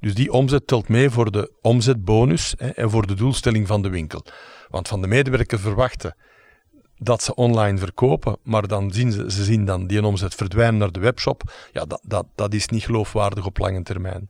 Dus 0.00 0.14
die 0.14 0.32
omzet 0.32 0.66
telt 0.66 0.88
mee 0.88 1.10
voor 1.10 1.30
de 1.30 1.52
omzetbonus 1.60 2.54
hè, 2.56 2.68
en 2.68 2.90
voor 2.90 3.06
de 3.06 3.14
doelstelling 3.14 3.66
van 3.66 3.82
de 3.82 3.88
winkel. 3.88 4.24
Want 4.68 4.88
van 4.88 5.00
de 5.00 5.06
medewerker 5.06 5.58
verwachten 5.58 6.16
dat 6.98 7.22
ze 7.22 7.34
online 7.34 7.78
verkopen, 7.78 8.36
maar 8.42 8.66
dan 8.66 8.92
zien 8.92 9.12
ze, 9.12 9.30
ze 9.30 9.44
zien 9.44 9.64
dan 9.64 9.86
die 9.86 10.06
omzet 10.06 10.34
verdwijnen 10.34 10.78
naar 10.78 10.92
de 10.92 11.00
webshop. 11.00 11.42
Ja, 11.72 11.84
dat, 11.84 12.00
dat, 12.02 12.26
dat 12.34 12.54
is 12.54 12.68
niet 12.68 12.84
geloofwaardig 12.84 13.46
op 13.46 13.58
lange 13.58 13.82
termijn. 13.82 14.26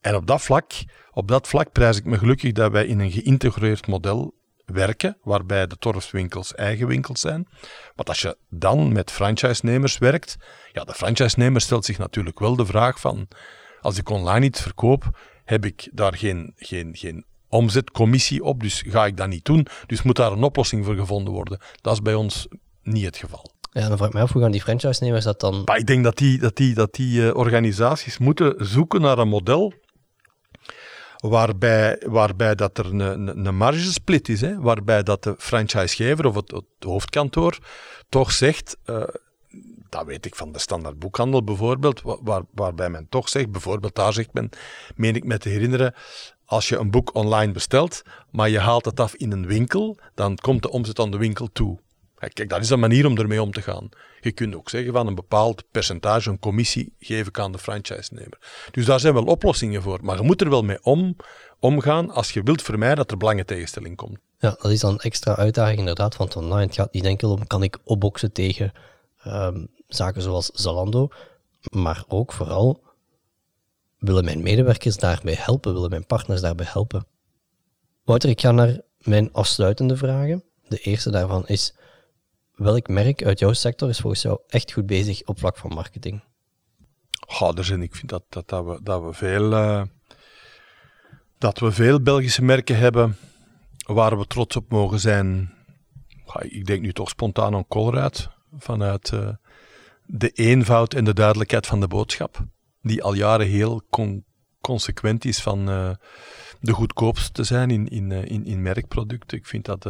En 0.00 0.14
op 0.14 0.26
dat 0.26 0.42
vlak, 0.42 0.72
op 1.10 1.28
dat 1.28 1.48
vlak 1.48 1.72
prijs 1.72 1.96
ik 1.96 2.04
me 2.04 2.18
gelukkig 2.18 2.52
dat 2.52 2.72
wij 2.72 2.86
in 2.86 3.00
een 3.00 3.10
geïntegreerd 3.10 3.86
model 3.86 4.34
werken, 4.64 5.16
waarbij 5.22 5.66
de 5.66 5.76
torfswinkels 5.76 6.54
eigen 6.54 6.86
winkels 6.86 7.20
zijn. 7.20 7.48
Want 7.94 8.08
als 8.08 8.20
je 8.20 8.36
dan 8.50 8.92
met 8.92 9.10
franchise-nemers 9.10 9.98
werkt, 9.98 10.36
ja, 10.72 10.84
de 10.84 10.94
franchise-nemer 10.94 11.60
stelt 11.60 11.84
zich 11.84 11.98
natuurlijk 11.98 12.38
wel 12.38 12.56
de 12.56 12.66
vraag 12.66 13.00
van, 13.00 13.28
als 13.82 13.98
ik 13.98 14.08
online 14.08 14.44
iets 14.44 14.60
verkoop, 14.60 15.18
heb 15.44 15.64
ik 15.64 15.88
daar 15.92 16.16
geen, 16.16 16.52
geen, 16.56 16.96
geen 16.96 17.24
omzetcommissie 17.48 18.44
op, 18.44 18.60
dus 18.60 18.82
ga 18.86 19.06
ik 19.06 19.16
dat 19.16 19.28
niet 19.28 19.44
doen. 19.44 19.66
Dus 19.86 20.02
moet 20.02 20.16
daar 20.16 20.32
een 20.32 20.42
oplossing 20.42 20.84
voor 20.84 20.94
gevonden 20.94 21.32
worden. 21.32 21.58
Dat 21.80 21.92
is 21.92 22.02
bij 22.02 22.14
ons 22.14 22.46
niet 22.82 23.04
het 23.04 23.16
geval. 23.16 23.50
Ja, 23.72 23.88
dan 23.88 23.96
vraag 23.96 24.08
ik 24.08 24.14
me 24.14 24.20
af, 24.20 24.32
hoe 24.32 24.42
gaan 24.42 24.50
die 24.50 24.60
franchise-nemers 24.60 25.24
dat 25.24 25.40
dan... 25.40 25.62
Maar 25.64 25.78
ik 25.78 25.86
denk 25.86 26.04
dat 26.04 26.16
die, 26.16 26.38
dat 26.38 26.56
die, 26.56 26.74
dat 26.74 26.94
die 26.94 27.20
uh, 27.20 27.34
organisaties 27.34 28.18
moeten 28.18 28.54
zoeken 28.66 29.00
naar 29.00 29.18
een 29.18 29.28
model 29.28 29.72
waarbij, 31.16 32.02
waarbij 32.06 32.54
dat 32.54 32.78
er 32.78 32.86
een, 32.86 33.00
een, 33.00 33.46
een 33.46 33.56
margesplit 33.56 34.28
is, 34.28 34.40
hè, 34.40 34.60
waarbij 34.60 35.02
dat 35.02 35.22
de 35.22 35.34
franchisegever 35.38 36.26
of 36.26 36.34
het, 36.34 36.50
het 36.50 36.64
hoofdkantoor 36.78 37.58
toch 38.08 38.32
zegt, 38.32 38.76
uh, 38.86 39.02
dat 39.92 40.06
weet 40.06 40.26
ik 40.26 40.34
van 40.34 40.52
de 40.52 40.58
standaard 40.58 40.98
boekhandel 40.98 41.44
bijvoorbeeld, 41.44 42.02
waar, 42.02 42.42
waarbij 42.54 42.90
men 42.90 43.06
toch 43.08 43.28
zegt, 43.28 43.50
bijvoorbeeld 43.50 43.94
daar 43.94 44.12
zegt 44.12 44.32
men, 44.32 44.48
meen 44.96 45.16
ik 45.16 45.24
me 45.24 45.38
te 45.38 45.48
herinneren, 45.48 45.94
als 46.44 46.68
je 46.68 46.76
een 46.76 46.90
boek 46.90 47.14
online 47.14 47.52
bestelt, 47.52 48.02
maar 48.30 48.48
je 48.48 48.58
haalt 48.58 48.84
het 48.84 49.00
af 49.00 49.14
in 49.14 49.32
een 49.32 49.46
winkel, 49.46 49.98
dan 50.14 50.36
komt 50.36 50.62
de 50.62 50.70
omzet 50.70 50.98
aan 50.98 51.10
de 51.10 51.16
winkel 51.16 51.48
toe. 51.52 51.78
Kijk, 52.28 52.48
dat 52.48 52.60
is 52.60 52.70
een 52.70 52.80
manier 52.80 53.06
om 53.06 53.18
ermee 53.18 53.42
om 53.42 53.52
te 53.52 53.62
gaan. 53.62 53.88
Je 54.20 54.32
kunt 54.32 54.54
ook 54.54 54.70
zeggen 54.70 54.92
van 54.92 55.06
een 55.06 55.14
bepaald 55.14 55.64
percentage, 55.70 56.30
een 56.30 56.38
commissie, 56.38 56.94
geef 56.98 57.26
ik 57.26 57.38
aan 57.38 57.52
de 57.52 57.58
franchise-nemer. 57.58 58.38
Dus 58.70 58.84
daar 58.84 59.00
zijn 59.00 59.14
wel 59.14 59.24
oplossingen 59.24 59.82
voor. 59.82 59.98
Maar 60.02 60.16
je 60.16 60.22
moet 60.22 60.40
er 60.40 60.50
wel 60.50 60.62
mee 60.62 60.82
om, 60.82 61.16
omgaan 61.58 62.10
als 62.10 62.32
je 62.32 62.42
wilt 62.42 62.62
vermijden 62.62 62.96
dat 62.96 63.10
er 63.10 63.16
belangentegenstelling 63.16 63.96
komt. 63.96 64.18
Ja, 64.38 64.56
dat 64.60 64.70
is 64.70 64.80
dan 64.80 64.98
extra 64.98 65.36
uitdaging 65.36 65.78
inderdaad, 65.78 66.16
want 66.16 66.36
online 66.36 66.66
het 66.66 66.74
gaat 66.74 66.92
niet 66.92 67.04
enkel 67.04 67.30
om 67.30 67.46
kan 67.46 67.62
ik 67.62 67.78
opboksen 67.84 68.32
tegen 68.32 68.72
um, 69.26 69.68
zaken 69.94 70.22
zoals 70.22 70.50
Zalando, 70.52 71.08
maar 71.70 72.04
ook 72.08 72.32
vooral 72.32 72.82
willen 73.98 74.24
mijn 74.24 74.42
medewerkers 74.42 74.96
daarbij 74.96 75.34
helpen, 75.38 75.72
willen 75.72 75.90
mijn 75.90 76.06
partners 76.06 76.40
daarbij 76.40 76.66
helpen. 76.68 77.06
Wouter, 78.04 78.30
ik 78.30 78.40
ga 78.40 78.50
naar 78.50 78.80
mijn 78.98 79.32
afsluitende 79.32 79.96
vragen. 79.96 80.44
De 80.68 80.78
eerste 80.78 81.10
daarvan 81.10 81.46
is, 81.46 81.74
welk 82.54 82.88
merk 82.88 83.24
uit 83.24 83.38
jouw 83.38 83.52
sector 83.52 83.88
is 83.88 84.00
volgens 84.00 84.22
jou 84.22 84.40
echt 84.48 84.72
goed 84.72 84.86
bezig 84.86 85.24
op 85.24 85.38
vlak 85.38 85.56
van 85.56 85.74
marketing? 85.74 86.22
Oh, 87.40 87.58
er 87.58 87.64
zijn, 87.64 87.82
ik 87.82 87.94
vind 87.94 88.10
dat, 88.10 88.24
dat, 88.28 88.48
dat, 88.48 88.64
we, 88.64 88.80
dat, 88.82 89.02
we 89.02 89.12
veel, 89.12 89.52
uh, 89.52 89.82
dat 91.38 91.58
we 91.58 91.72
veel 91.72 92.00
Belgische 92.02 92.42
merken 92.42 92.76
hebben 92.76 93.16
waar 93.86 94.18
we 94.18 94.26
trots 94.26 94.56
op 94.56 94.70
mogen 94.70 95.00
zijn. 95.00 95.54
ik 96.40 96.66
denk 96.66 96.82
nu 96.82 96.92
toch 96.92 97.08
spontaan 97.08 97.54
aan 97.54 97.66
Colruyt, 97.68 98.28
vanuit 98.58 99.10
uh, 99.10 99.28
de 100.14 100.30
eenvoud 100.30 100.94
en 100.94 101.04
de 101.04 101.14
duidelijkheid 101.14 101.66
van 101.66 101.80
de 101.80 101.88
boodschap, 101.88 102.44
die 102.82 103.02
al 103.02 103.14
jaren 103.14 103.46
heel 103.46 103.82
con 103.90 104.24
consequent 104.60 105.24
is 105.24 105.40
van 105.42 105.70
uh, 105.70 105.90
de 106.60 106.72
goedkoopste 106.72 107.32
te 107.32 107.44
zijn 107.44 107.70
in, 107.70 107.88
in, 107.88 108.10
in, 108.10 108.44
in 108.44 108.62
merkproducten. 108.62 109.38
Ik 109.38 109.46
vind 109.46 109.64
dat 109.64 109.84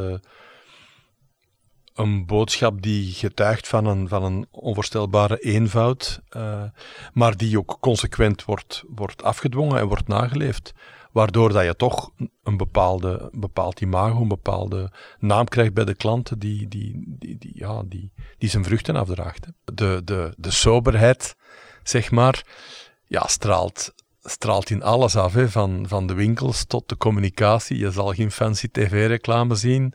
een 1.94 2.26
boodschap 2.26 2.82
die 2.82 3.12
getuigt 3.12 3.68
van 3.68 3.86
een, 3.86 4.08
van 4.08 4.24
een 4.24 4.46
onvoorstelbare 4.50 5.38
eenvoud, 5.38 6.20
maar 7.12 7.36
die 7.36 7.58
ook 7.58 7.76
consequent 7.80 8.44
wordt, 8.44 8.82
wordt 8.88 9.22
afgedwongen 9.22 9.78
en 9.78 9.86
wordt 9.86 10.08
nageleefd. 10.08 10.72
Waardoor 11.12 11.52
dat 11.52 11.64
je 11.64 11.76
toch 11.76 12.10
een 12.42 12.56
bepaalde, 12.56 13.28
bepaald 13.32 13.80
imago, 13.80 14.20
een 14.20 14.28
bepaalde 14.28 14.92
naam 15.18 15.44
krijgt 15.44 15.74
bij 15.74 15.84
de 15.84 15.94
klanten 15.94 16.38
die, 16.38 16.68
die, 16.68 17.16
die, 17.18 17.50
ja, 17.54 17.82
die, 17.86 18.12
die 18.38 18.48
zijn 18.48 18.64
vruchten 18.64 18.96
afdraagt. 18.96 19.46
De, 19.64 20.00
de, 20.04 20.34
de 20.36 20.50
soberheid, 20.50 21.36
zeg 21.82 22.10
maar, 22.10 22.44
ja, 23.06 23.26
straalt, 23.26 23.94
straalt 24.22 24.70
in 24.70 24.82
alles 24.82 25.16
af, 25.16 25.32
hè, 25.32 25.48
van, 25.48 25.84
van 25.88 26.06
de 26.06 26.14
winkels 26.14 26.64
tot 26.64 26.88
de 26.88 26.96
communicatie. 26.96 27.78
Je 27.78 27.90
zal 27.90 28.12
geen 28.12 28.30
fancy 28.30 28.68
tv-reclame 28.70 29.54
zien. 29.54 29.94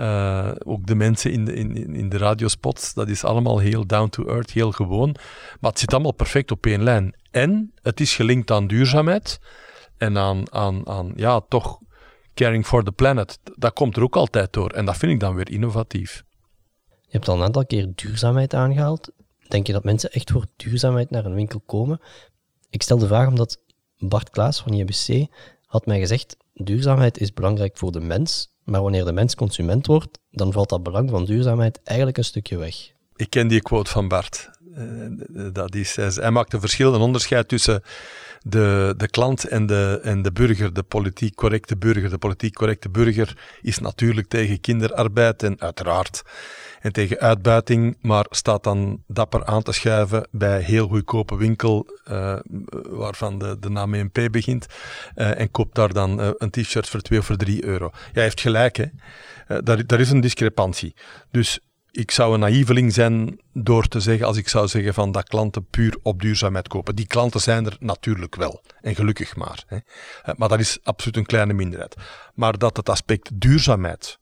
Uh, 0.00 0.50
ook 0.64 0.86
de 0.86 0.94
mensen 0.94 1.32
in 1.32 1.44
de, 1.44 1.54
in, 1.54 1.94
in 1.94 2.08
de 2.08 2.18
radiospots, 2.18 2.94
dat 2.94 3.08
is 3.08 3.24
allemaal 3.24 3.58
heel 3.58 3.86
down 3.86 4.08
to 4.08 4.26
earth, 4.26 4.50
heel 4.50 4.72
gewoon. 4.72 5.16
Maar 5.60 5.70
het 5.70 5.80
zit 5.80 5.92
allemaal 5.92 6.12
perfect 6.12 6.50
op 6.50 6.66
één 6.66 6.82
lijn. 6.82 7.14
En 7.30 7.72
het 7.82 8.00
is 8.00 8.14
gelinkt 8.14 8.50
aan 8.50 8.66
duurzaamheid 8.66 9.38
en 9.98 10.18
aan, 10.18 10.52
aan, 10.52 10.88
aan 10.88 11.12
ja, 11.16 11.40
toch 11.48 11.78
caring 12.34 12.66
for 12.66 12.84
the 12.84 12.92
planet. 12.92 13.38
Dat 13.54 13.72
komt 13.72 13.96
er 13.96 14.02
ook 14.02 14.16
altijd 14.16 14.52
door. 14.52 14.70
En 14.70 14.84
dat 14.84 14.96
vind 14.96 15.12
ik 15.12 15.20
dan 15.20 15.34
weer 15.34 15.50
innovatief. 15.50 16.24
Je 16.86 17.12
hebt 17.12 17.28
al 17.28 17.36
een 17.36 17.42
aantal 17.42 17.66
keer 17.66 17.92
duurzaamheid 17.94 18.54
aangehaald. 18.54 19.10
Denk 19.48 19.66
je 19.66 19.72
dat 19.72 19.84
mensen 19.84 20.10
echt 20.10 20.30
voor 20.30 20.46
duurzaamheid 20.56 21.10
naar 21.10 21.24
een 21.24 21.34
winkel 21.34 21.60
komen? 21.60 22.00
Ik 22.70 22.82
stel 22.82 22.98
de 22.98 23.06
vraag 23.06 23.28
omdat 23.28 23.60
Bart 23.98 24.30
Klaas 24.30 24.60
van 24.60 24.72
IBC 24.72 25.26
had 25.66 25.86
mij 25.86 25.98
gezegd: 25.98 26.36
duurzaamheid 26.54 27.18
is 27.18 27.32
belangrijk 27.32 27.76
voor 27.76 27.92
de 27.92 28.00
mens, 28.00 28.54
maar 28.64 28.82
wanneer 28.82 29.04
de 29.04 29.12
mens 29.12 29.34
consument 29.34 29.86
wordt, 29.86 30.18
dan 30.30 30.52
valt 30.52 30.68
dat 30.68 30.82
belang 30.82 31.10
van 31.10 31.24
duurzaamheid 31.24 31.80
eigenlijk 31.82 32.18
een 32.18 32.24
stukje 32.24 32.56
weg. 32.56 32.74
Ik 33.16 33.30
ken 33.30 33.48
die 33.48 33.62
quote 33.62 33.90
van 33.90 34.08
Bart. 34.08 34.50
Eh, 34.74 35.52
dat 35.52 35.74
is, 35.74 35.96
hij 35.96 36.30
maakt 36.30 36.52
een 36.52 36.60
verschil, 36.60 36.94
een 36.94 37.00
onderscheid 37.00 37.48
tussen 37.48 37.82
de, 38.48 38.94
de 38.96 39.08
klant 39.08 39.44
en 39.44 39.66
de, 39.66 40.00
en 40.02 40.22
de 40.22 40.32
burger, 40.32 40.72
de 40.72 40.82
politiek 40.82 41.34
correcte 41.34 41.76
burger. 41.76 42.10
De 42.10 42.18
politiek 42.18 42.54
correcte 42.54 42.88
burger 42.88 43.58
is 43.62 43.78
natuurlijk 43.78 44.28
tegen 44.28 44.60
kinderarbeid 44.60 45.42
en 45.42 45.60
uiteraard 45.60 46.22
en 46.80 46.92
tegen 46.92 47.18
uitbuiting, 47.18 47.96
maar 48.00 48.26
staat 48.30 48.64
dan 48.64 49.02
dapper 49.06 49.44
aan 49.44 49.62
te 49.62 49.72
schuiven 49.72 50.28
bij 50.30 50.60
heel 50.60 50.88
goedkope 50.88 51.36
winkel 51.36 51.86
uh, 52.10 52.38
waarvan 52.88 53.38
de, 53.38 53.56
de 53.60 53.70
naam 53.70 53.90
MP 53.90 54.28
begint 54.30 54.66
uh, 55.16 55.40
en 55.40 55.50
koopt 55.50 55.74
daar 55.74 55.92
dan 55.92 56.20
uh, 56.20 56.30
een 56.38 56.50
t-shirt 56.50 56.88
voor 56.88 57.00
2 57.00 57.18
of 57.18 57.26
voor 57.26 57.36
3 57.36 57.64
euro. 57.64 57.90
Ja, 57.92 58.00
hij 58.12 58.22
heeft 58.22 58.40
gelijk, 58.40 58.76
hè. 58.76 58.86
daar, 59.62 59.86
daar 59.86 60.00
is 60.00 60.10
een 60.10 60.20
discrepantie. 60.20 60.94
Dus 61.30 61.60
ik 61.96 62.10
zou 62.10 62.34
een 62.34 62.40
naïveling 62.40 62.92
zijn 62.92 63.40
door 63.52 63.88
te 63.88 64.00
zeggen, 64.00 64.26
als 64.26 64.36
ik 64.36 64.48
zou 64.48 64.68
zeggen 64.68 64.94
van 64.94 65.12
dat 65.12 65.28
klanten 65.28 65.66
puur 65.70 65.98
op 66.02 66.20
duurzaamheid 66.20 66.68
kopen. 66.68 66.96
Die 66.96 67.06
klanten 67.06 67.40
zijn 67.40 67.66
er 67.66 67.76
natuurlijk 67.80 68.34
wel. 68.34 68.62
En 68.80 68.94
gelukkig 68.94 69.36
maar. 69.36 69.64
Hè. 69.66 69.78
Maar 70.36 70.48
dat 70.48 70.60
is 70.60 70.78
absoluut 70.82 71.16
een 71.16 71.26
kleine 71.26 71.52
minderheid. 71.52 71.96
Maar 72.34 72.58
dat 72.58 72.76
het 72.76 72.88
aspect 72.88 73.40
duurzaamheid 73.40 74.18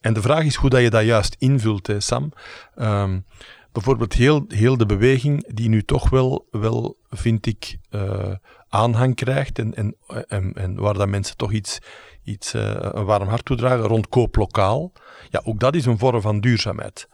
en 0.00 0.12
de 0.12 0.22
vraag 0.22 0.44
is 0.44 0.54
hoe 0.54 0.70
dat 0.70 0.80
je 0.80 0.90
dat 0.90 1.04
juist 1.04 1.36
invult, 1.38 1.86
hè, 1.86 2.00
Sam. 2.00 2.32
Um, 2.76 3.24
bijvoorbeeld 3.72 4.12
heel, 4.12 4.44
heel 4.48 4.76
de 4.76 4.86
beweging 4.86 5.54
die 5.54 5.68
nu 5.68 5.82
toch 5.82 6.10
wel, 6.10 6.46
wel 6.50 6.96
vind 7.10 7.46
ik, 7.46 7.78
uh, 7.90 8.34
aanhang 8.68 9.14
krijgt 9.14 9.58
en, 9.58 9.74
en, 9.74 9.96
en, 10.28 10.52
en, 10.52 10.74
waar 10.74 10.94
dat 10.94 11.08
mensen 11.08 11.36
toch 11.36 11.52
iets, 11.52 11.78
iets 12.30 12.54
uh, 12.54 12.76
een 12.78 13.04
warm 13.04 13.28
hart 13.28 13.44
toedragen 13.44 13.84
rond 13.84 14.08
kooplokaal. 14.08 14.92
Ja, 15.28 15.40
ook 15.44 15.60
dat 15.60 15.74
is 15.74 15.86
een 15.86 15.98
vorm 15.98 16.20
van 16.20 16.40
duurzaamheid. 16.40 17.08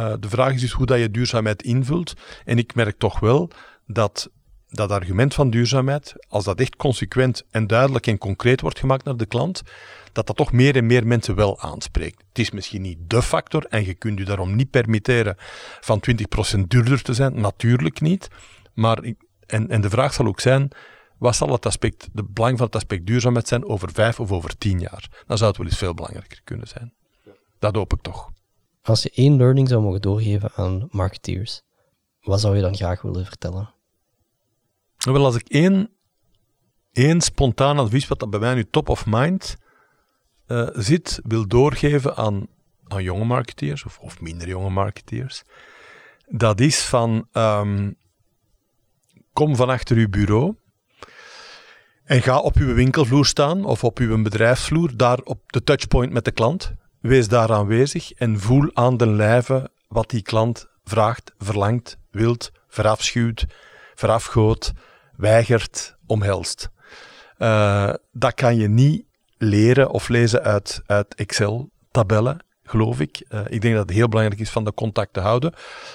Uh, 0.00 0.12
de 0.20 0.28
vraag 0.28 0.52
is 0.54 0.60
dus 0.60 0.72
hoe 0.72 0.86
dat 0.86 0.98
je 0.98 1.10
duurzaamheid 1.10 1.62
invult. 1.62 2.14
En 2.44 2.58
ik 2.58 2.74
merk 2.74 2.98
toch 2.98 3.20
wel 3.20 3.50
dat 3.86 4.30
dat 4.68 4.90
argument 4.90 5.34
van 5.34 5.50
duurzaamheid, 5.50 6.14
als 6.28 6.44
dat 6.44 6.60
echt 6.60 6.76
consequent 6.76 7.44
en 7.50 7.66
duidelijk 7.66 8.06
en 8.06 8.18
concreet 8.18 8.60
wordt 8.60 8.78
gemaakt 8.78 9.04
naar 9.04 9.16
de 9.16 9.26
klant, 9.26 9.62
dat 10.12 10.26
dat 10.26 10.36
toch 10.36 10.52
meer 10.52 10.76
en 10.76 10.86
meer 10.86 11.06
mensen 11.06 11.34
wel 11.34 11.60
aanspreekt. 11.60 12.24
Het 12.28 12.38
is 12.38 12.50
misschien 12.50 12.82
niet 12.82 12.98
de 13.06 13.22
factor 13.22 13.66
en 13.68 13.84
je 13.84 13.94
kunt 13.94 14.18
je 14.18 14.24
daarom 14.24 14.56
niet 14.56 14.70
permitteren 14.70 15.34
van 15.80 16.02
20% 16.56 16.60
duurder 16.66 17.02
te 17.02 17.14
zijn, 17.14 17.40
natuurlijk 17.40 18.00
niet. 18.00 18.28
Maar, 18.74 18.98
en, 19.46 19.68
en 19.68 19.80
de 19.80 19.90
vraag 19.90 20.14
zal 20.14 20.26
ook 20.26 20.40
zijn, 20.40 20.70
wat 21.18 21.36
zal 21.36 21.52
het 21.52 21.66
aspect, 21.66 22.08
de 22.12 22.24
belang 22.24 22.56
van 22.56 22.66
het 22.66 22.74
aspect 22.74 23.06
duurzaamheid 23.06 23.48
zijn 23.48 23.68
over 23.68 23.92
vijf 23.92 24.20
of 24.20 24.32
over 24.32 24.58
tien 24.58 24.80
jaar? 24.80 25.24
Dan 25.26 25.36
zou 25.36 25.50
het 25.50 25.58
wel 25.58 25.66
eens 25.66 25.78
veel 25.78 25.94
belangrijker 25.94 26.40
kunnen 26.44 26.68
zijn. 26.68 26.92
Dat 27.58 27.74
hoop 27.74 27.92
ik 27.92 28.00
toch. 28.00 28.30
Als 28.82 29.02
je 29.02 29.10
één 29.14 29.36
learning 29.36 29.68
zou 29.68 29.82
mogen 29.82 30.00
doorgeven 30.00 30.52
aan 30.54 30.88
marketeers, 30.90 31.62
wat 32.20 32.40
zou 32.40 32.56
je 32.56 32.62
dan 32.62 32.76
graag 32.76 33.02
willen 33.02 33.26
vertellen? 33.26 33.74
Wel, 34.96 35.24
als 35.24 35.36
ik 35.36 35.48
één, 35.48 35.90
één 36.92 37.20
spontaan 37.20 37.78
advies, 37.78 38.08
wat 38.08 38.18
dat 38.18 38.30
bij 38.30 38.40
mij 38.40 38.54
nu 38.54 38.64
top 38.64 38.88
of 38.88 39.06
mind 39.06 39.56
uh, 40.46 40.68
zit, 40.72 41.20
wil 41.22 41.46
doorgeven 41.46 42.16
aan, 42.16 42.46
aan 42.86 43.02
jonge 43.02 43.24
marketeers 43.24 43.84
of, 43.84 43.98
of 43.98 44.20
minder 44.20 44.48
jonge 44.48 44.70
marketeers, 44.70 45.42
dat 46.26 46.60
is 46.60 46.84
van 46.84 47.28
um, 47.32 47.96
kom 49.32 49.56
van 49.56 49.68
achter 49.68 49.96
uw 49.96 50.08
bureau 50.08 50.56
en 52.08 52.22
ga 52.22 52.38
op 52.38 52.56
uw 52.56 52.74
winkelvloer 52.74 53.26
staan 53.26 53.64
of 53.64 53.84
op 53.84 53.98
uw 53.98 54.22
bedrijfsvloer, 54.22 54.96
daar 54.96 55.18
op 55.18 55.52
de 55.52 55.62
touchpoint 55.62 56.12
met 56.12 56.24
de 56.24 56.30
klant. 56.30 56.72
Wees 57.00 57.28
daar 57.28 57.52
aanwezig 57.52 58.12
en 58.12 58.40
voel 58.40 58.70
aan 58.72 58.96
de 58.96 59.06
lijve 59.06 59.70
wat 59.88 60.10
die 60.10 60.22
klant 60.22 60.66
vraagt, 60.84 61.32
verlangt, 61.38 61.98
wilt, 62.10 62.50
verafschuwt, 62.68 63.46
verafgoot, 63.94 64.72
weigert, 65.16 65.96
omhelst. 66.06 66.70
Uh, 67.38 67.92
dat 68.12 68.34
kan 68.34 68.56
je 68.56 68.68
niet 68.68 69.04
leren 69.38 69.90
of 69.90 70.08
lezen 70.08 70.42
uit, 70.42 70.82
uit 70.86 71.14
Excel-tabellen, 71.14 72.44
geloof 72.64 73.00
ik. 73.00 73.24
Uh, 73.28 73.40
ik 73.48 73.60
denk 73.60 73.74
dat 73.74 73.88
het 73.88 73.96
heel 73.96 74.08
belangrijk 74.08 74.40
is 74.40 74.50
van 74.50 74.64
de 74.64 74.74
contact 74.74 75.12
te 75.12 75.20
houden 75.20 75.52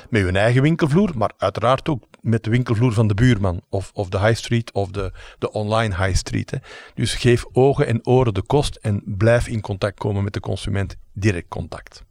met 0.09 0.21
je 0.21 0.31
eigen 0.31 0.61
winkelvloer, 0.61 1.11
maar 1.15 1.31
uiteraard 1.37 1.89
ook 1.89 2.03
met 2.23 2.43
de 2.43 2.49
winkelvloer 2.49 2.93
van 2.93 3.07
de 3.07 3.13
buurman 3.13 3.61
of, 3.69 3.91
of 3.93 4.09
de 4.09 4.19
high 4.19 4.35
street 4.35 4.71
of 4.71 4.89
de, 4.89 5.11
de 5.39 5.51
online 5.51 5.95
high 5.95 6.15
street. 6.15 6.51
Hè. 6.51 6.57
Dus 6.93 7.13
geef 7.13 7.45
ogen 7.51 7.87
en 7.87 8.07
oren 8.07 8.33
de 8.33 8.41
kost 8.41 8.75
en 8.75 9.03
blijf 9.05 9.47
in 9.47 9.61
contact 9.61 9.99
komen 9.99 10.23
met 10.23 10.33
de 10.33 10.39
consument, 10.39 10.95
direct 11.13 11.47
contact. 11.47 12.03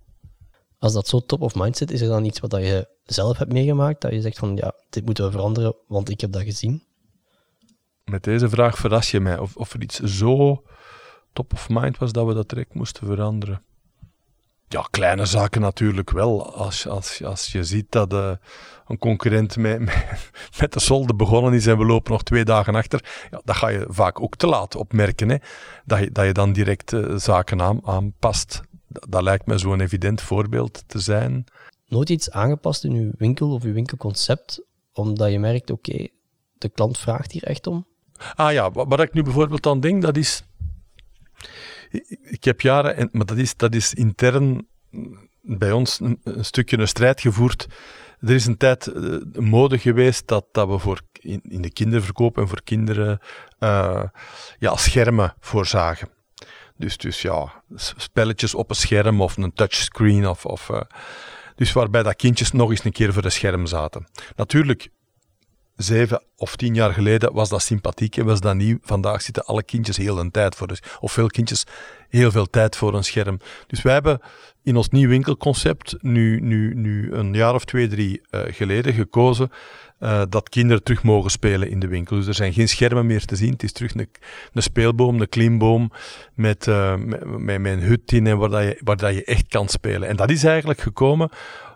Als 0.79 0.93
dat 0.93 1.09
zo 1.09 1.21
top 1.21 1.41
of 1.41 1.55
mind 1.55 1.77
zit, 1.77 1.91
is 1.91 2.01
er 2.01 2.09
dan 2.09 2.25
iets 2.25 2.41
wat 2.41 2.53
je 2.53 2.89
zelf 3.05 3.39
hebt 3.39 3.53
meegemaakt, 3.53 4.01
dat 4.01 4.13
je 4.13 4.21
zegt 4.21 4.39
van 4.39 4.57
ja, 4.57 4.75
dit 4.91 5.05
moeten 5.05 5.25
we 5.25 5.31
veranderen, 5.31 5.77
want 5.87 6.09
ik 6.09 6.21
heb 6.21 6.33
dat 6.33 6.43
gezien? 6.43 6.83
Met 8.05 8.25
deze 8.25 8.49
vraag 8.49 8.79
verras 8.79 9.11
je 9.11 9.21
mij. 9.21 9.39
Of, 9.39 9.57
of 9.57 9.73
er 9.73 9.83
iets 9.83 10.01
zo 10.01 10.63
top 11.33 11.53
of 11.53 11.69
mind 11.69 11.99
was 11.99 12.13
dat 12.13 12.27
we 12.27 12.35
dat 12.35 12.49
direct 12.49 12.75
moesten 12.75 13.07
veranderen. 13.07 13.63
Ja, 14.73 14.87
kleine 14.91 15.27
zaken 15.27 15.61
natuurlijk 15.61 16.11
wel. 16.11 16.55
Als, 16.55 16.89
als, 16.89 17.25
als 17.25 17.53
je 17.53 17.65
ziet 17.65 17.87
dat 17.89 18.13
uh, 18.13 18.33
een 18.87 18.99
concurrent 18.99 19.57
met, 19.57 19.81
met, 20.61 20.73
de 20.73 20.81
solde 20.81 21.15
begonnen 21.15 21.53
is 21.53 21.67
en 21.67 21.79
we 21.79 21.85
lopen 21.85 22.13
nog 22.13 22.23
twee 22.23 22.45
dagen 22.45 22.75
achter, 22.75 23.27
ja, 23.31 23.41
dat 23.45 23.57
ga 23.57 23.69
je 23.69 23.87
vaak 23.89 24.21
ook 24.21 24.37
te 24.37 24.47
laat 24.47 24.77
opmerken. 24.77 25.29
Hè? 25.29 25.37
Dat, 25.85 25.99
je, 25.99 26.11
dat 26.11 26.25
je 26.25 26.33
dan 26.33 26.53
direct 26.53 26.93
uh, 26.93 27.17
zaken 27.17 27.63
aan, 27.63 27.87
aanpast. 27.87 28.61
Dat, 28.89 29.07
dat 29.09 29.23
lijkt 29.23 29.47
me 29.47 29.59
zo'n 29.59 29.81
evident 29.81 30.21
voorbeeld 30.21 30.85
te 30.87 30.99
zijn. 30.99 31.45
Nooit 31.87 32.09
iets 32.09 32.31
aangepast 32.31 32.85
in 32.85 32.93
uw 32.93 33.11
winkel 33.19 33.53
of 33.53 33.63
uw 33.63 33.73
winkelconcept, 33.73 34.63
omdat 34.93 35.31
je 35.31 35.39
merkt, 35.39 35.71
oké, 35.71 36.09
de 36.59 36.69
klant 36.69 36.99
vraagt 36.99 37.33
hier 37.33 37.45
echt 37.45 37.67
om? 37.67 37.87
Ah 38.35 38.53
ja, 38.53 38.71
wat, 38.71 38.87
wat 38.89 39.01
ik 39.01 39.13
nu 39.13 39.23
bijvoorbeeld 39.23 39.67
aan 39.67 39.81
denk, 39.81 40.03
dat 40.03 40.17
is 40.17 40.45
ik 42.23 42.45
heb 42.45 42.61
jaren, 42.61 43.09
maar 43.13 43.27
dat 43.27 43.37
is, 43.37 43.57
dat 43.57 43.75
is 43.75 43.95
intern 43.95 44.67
bij 45.43 45.73
ons 45.73 46.01
een, 46.01 46.21
stukje 46.41 46.79
een 46.79 46.89
strijd 46.89 47.21
gevoerd. 47.21 47.67
Er 48.21 48.31
is 48.31 48.47
een 48.47 48.57
tijd 48.57 48.87
uh, 48.87 49.21
mode 49.33 49.79
geweest 49.79 50.29
dat, 50.29 50.47
dat 50.53 50.69
we 50.69 50.79
voor 50.79 51.01
in, 51.13 51.41
de 51.43 51.73
kinderverkoop 51.73 52.39
en 52.39 52.49
voor 52.49 52.63
kinderen 52.63 53.19
uh, 53.61 54.05
ja, 54.59 54.77
schermen 54.77 55.35
voorzagen. 55.41 56.09
Dus, 56.77 56.97
dus 56.97 57.23
ja, 57.23 57.63
spelletjes 57.77 58.55
op 58.55 58.71
een 58.71 58.77
scherm 58.77 59.21
of 59.21 59.37
een 59.37 59.53
touchscreen. 59.53 60.29
Of, 60.29 60.47
of, 60.47 60.69
uh, 60.69 60.81
dus 61.55 61.73
waarbij 61.73 62.03
dat 62.03 62.17
kindjes 62.17 62.53
nog 62.53 62.71
eens 62.71 62.85
een 62.85 62.93
keer 62.93 63.13
voor 63.13 63.25
een 63.25 63.33
scherm 63.33 63.67
zaten. 63.67 64.07
Natuurlijk, 64.37 64.89
zeven 65.83 66.23
of 66.37 66.57
tien 66.57 66.75
jaar 66.75 66.93
geleden 66.93 67.33
was 67.33 67.49
dat 67.49 67.63
sympathiek 67.63 68.17
en 68.17 68.25
was 68.25 68.41
dat 68.41 68.55
nieuw. 68.55 68.79
Vandaag 68.83 69.23
zitten 69.23 69.45
alle 69.45 69.63
kindjes 69.63 69.97
heel 69.97 70.19
een 70.19 70.31
tijd 70.31 70.55
voor, 70.55 70.67
dus, 70.67 70.83
of 71.01 71.13
veel 71.13 71.27
kindjes 71.27 71.65
heel 72.09 72.31
veel 72.31 72.51
tijd 72.51 72.77
voor 72.77 72.95
een 72.95 73.05
scherm. 73.05 73.39
Dus 73.67 73.83
wij 73.83 73.93
hebben 73.93 74.21
in 74.63 74.77
ons 74.77 74.89
nieuw 74.89 75.09
winkelconcept 75.09 75.97
nu, 76.01 76.41
nu, 76.41 76.75
nu 76.75 77.13
een 77.13 77.35
jaar 77.35 77.55
of 77.55 77.65
twee, 77.65 77.89
drie 77.89 78.21
uh, 78.31 78.41
geleden 78.47 78.95
gekozen 78.95 79.51
uh, 80.01 80.23
dat 80.29 80.49
kinderen 80.49 80.83
terug 80.83 81.03
mogen 81.03 81.31
spelen 81.31 81.71
in 81.71 81.81
de 81.81 81.89
winkel. 81.89 82.17
Dus 82.17 82.27
er 82.27 82.35
zijn 82.35 82.53
geen 82.53 82.69
schermen 82.69 83.07
meer 83.07 83.25
te 83.25 83.37
zien. 83.37 83.53
Het 83.53 83.63
is 83.63 83.73
terug 83.73 83.95
een, 83.95 84.09
een 84.53 84.63
speelboom, 84.63 85.21
een 85.21 85.29
klimboom 85.29 85.93
met, 86.35 86.67
uh, 86.67 86.95
met, 86.97 87.25
met, 87.25 87.61
met, 87.61 87.73
een 87.73 87.83
hut 87.83 88.13
in 88.13 88.27
en 88.27 88.39
waar, 88.39 88.51
dat 88.51 88.63
je, 88.63 88.81
waar 88.85 88.97
dat 88.97 89.15
je 89.15 89.25
echt 89.25 89.49
kan 89.49 89.69
spelen. 89.69 90.09
En 90.09 90.17
dat 90.17 90.31
is 90.31 90.45
eigenlijk 90.45 90.81
gekomen 90.81 91.31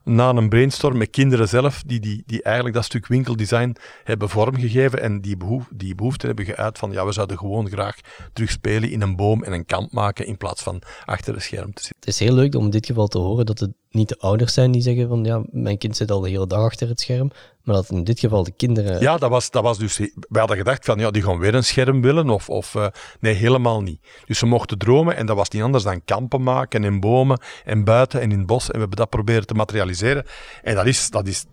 na 0.07 0.31
een 0.31 0.49
brainstorm 0.49 0.97
met 0.99 1.11
kinderen 1.11 1.49
zelf, 1.49 1.83
die, 1.87 2.01
die, 2.01 2.23
die 2.27 2.43
eigenlijk 2.43 2.75
dat 2.75 2.85
stuk 2.85 3.07
winkeldesign 3.07 3.77
hebben 4.05 4.29
vormgegeven 4.29 5.03
en 5.03 5.21
die, 5.21 5.37
behoef, 5.37 5.69
die 5.75 5.95
behoefte 5.95 6.27
hebben 6.27 6.45
geuit 6.45 6.79
van, 6.79 6.93
ja, 6.93 7.07
we 7.07 7.13
zouden 7.13 7.39
gewoon 7.39 7.69
graag 7.69 7.97
terug 8.33 8.51
spelen 8.51 8.91
in 8.91 9.03
een 9.03 9.17
boom 9.17 9.43
en 9.43 9.53
een 9.53 9.67
kant 9.67 9.93
maken 9.93 10.27
in 10.27 10.37
plaats 10.37 10.63
van 10.63 10.83
achter 11.05 11.35
het 11.35 11.43
scherm 11.43 11.75
te 11.75 11.83
zitten. 11.83 11.97
Het 12.01 12.09
is 12.09 12.19
heel 12.19 12.35
leuk 12.35 12.55
om 12.55 12.65
in 12.65 12.71
dit 12.71 12.87
geval 12.87 13.07
te 13.07 13.19
horen 13.19 13.47
dat 13.47 13.59
het 13.59 13.73
niet 13.91 14.09
de 14.09 14.19
ouders 14.19 14.55
zijn 14.55 14.73
die 14.73 14.83
zeggen 14.83 15.09
van, 15.09 15.25
ja, 15.25 15.43
mijn 15.51 15.79
kind 15.79 15.97
zit 15.97 16.11
al 16.11 16.21
de 16.21 16.29
hele 16.29 16.47
dag 16.47 16.61
achter 16.61 16.89
het 16.89 17.01
scherm, 17.01 17.31
maar 17.67 17.75
dat 17.75 17.91
in 17.91 18.05
dit 18.05 18.21
geval 18.21 18.45
de 18.45 18.53
kinderen... 18.53 19.01
Ja, 19.01 19.17
dat 19.17 19.31
was, 19.31 19.51
dat 19.51 19.63
was 19.63 19.79
dus... 19.79 19.99
Wij 19.99 20.39
hadden 20.39 20.57
gedacht 20.57 20.85
van, 20.85 20.99
ja, 20.99 21.11
die 21.11 21.23
gaan 21.23 21.39
weer 21.39 21.55
een 21.55 21.65
scherm 21.65 22.03
willen, 22.03 22.31
of... 22.31 22.49
of 22.49 22.75
uh, 22.75 22.87
nee, 23.21 23.35
helemaal 23.35 23.83
niet. 23.83 24.01
Dus 24.27 24.39
ze 24.39 24.47
mochten 24.47 24.79
dromen 24.79 25.17
en 25.17 25.27
dat 25.27 25.37
was 25.37 25.49
niet 25.49 25.63
anders 25.63 25.85
dan 25.85 26.05
kampen 26.05 26.43
maken 26.43 26.85
in 26.85 27.01
bomen 27.01 27.41
en 27.65 27.85
buiten 27.85 28.21
en 28.21 28.31
in 28.31 28.39
het 28.39 28.47
bos. 28.47 28.67
En 28.67 28.73
we 28.73 28.79
hebben 28.79 28.97
dat 28.97 29.11
proberen 29.11 29.47
te 29.47 29.55
materialiseren. 29.55 30.27
En 30.63 30.75
dat 30.75 30.87
is, 30.87 31.11
dat 31.11 31.27
is, 31.27 31.45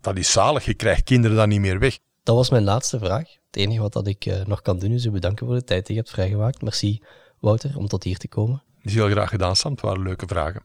dat 0.00 0.18
is 0.18 0.30
zalig. 0.32 0.64
Je 0.64 0.74
krijgt 0.74 1.02
kinderen 1.02 1.36
dan 1.36 1.48
niet 1.48 1.60
meer 1.60 1.78
weg. 1.78 1.98
Dat 2.22 2.36
was 2.36 2.50
mijn 2.50 2.64
laatste 2.64 2.98
vraag. 2.98 3.28
Het 3.46 3.56
enige 3.56 3.80
wat 3.80 3.92
dat 3.92 4.06
ik 4.06 4.26
uh, 4.26 4.44
nog 4.44 4.62
kan 4.62 4.78
doen 4.78 4.90
is 4.90 5.04
u 5.04 5.10
bedanken 5.10 5.46
voor 5.46 5.54
de 5.54 5.64
tijd 5.64 5.86
die 5.86 5.94
je 5.94 6.00
hebt 6.00 6.14
vrijgemaakt. 6.14 6.62
Merci, 6.62 7.02
Wouter, 7.40 7.76
om 7.76 7.86
tot 7.86 8.04
hier 8.04 8.18
te 8.18 8.28
komen. 8.28 8.62
Dat 8.76 8.84
is 8.84 8.94
heel 8.94 9.10
graag 9.10 9.28
gedaan, 9.28 9.56
Sam. 9.56 9.72
Het 9.72 9.80
waren 9.80 10.02
leuke 10.02 10.26
vragen. 10.26 10.62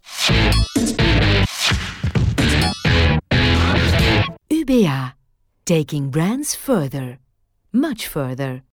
UBA. 4.72 5.16
Taking 5.66 6.10
brands 6.10 6.56
further. 6.56 7.20
Much 7.74 8.08
further. 8.08 8.64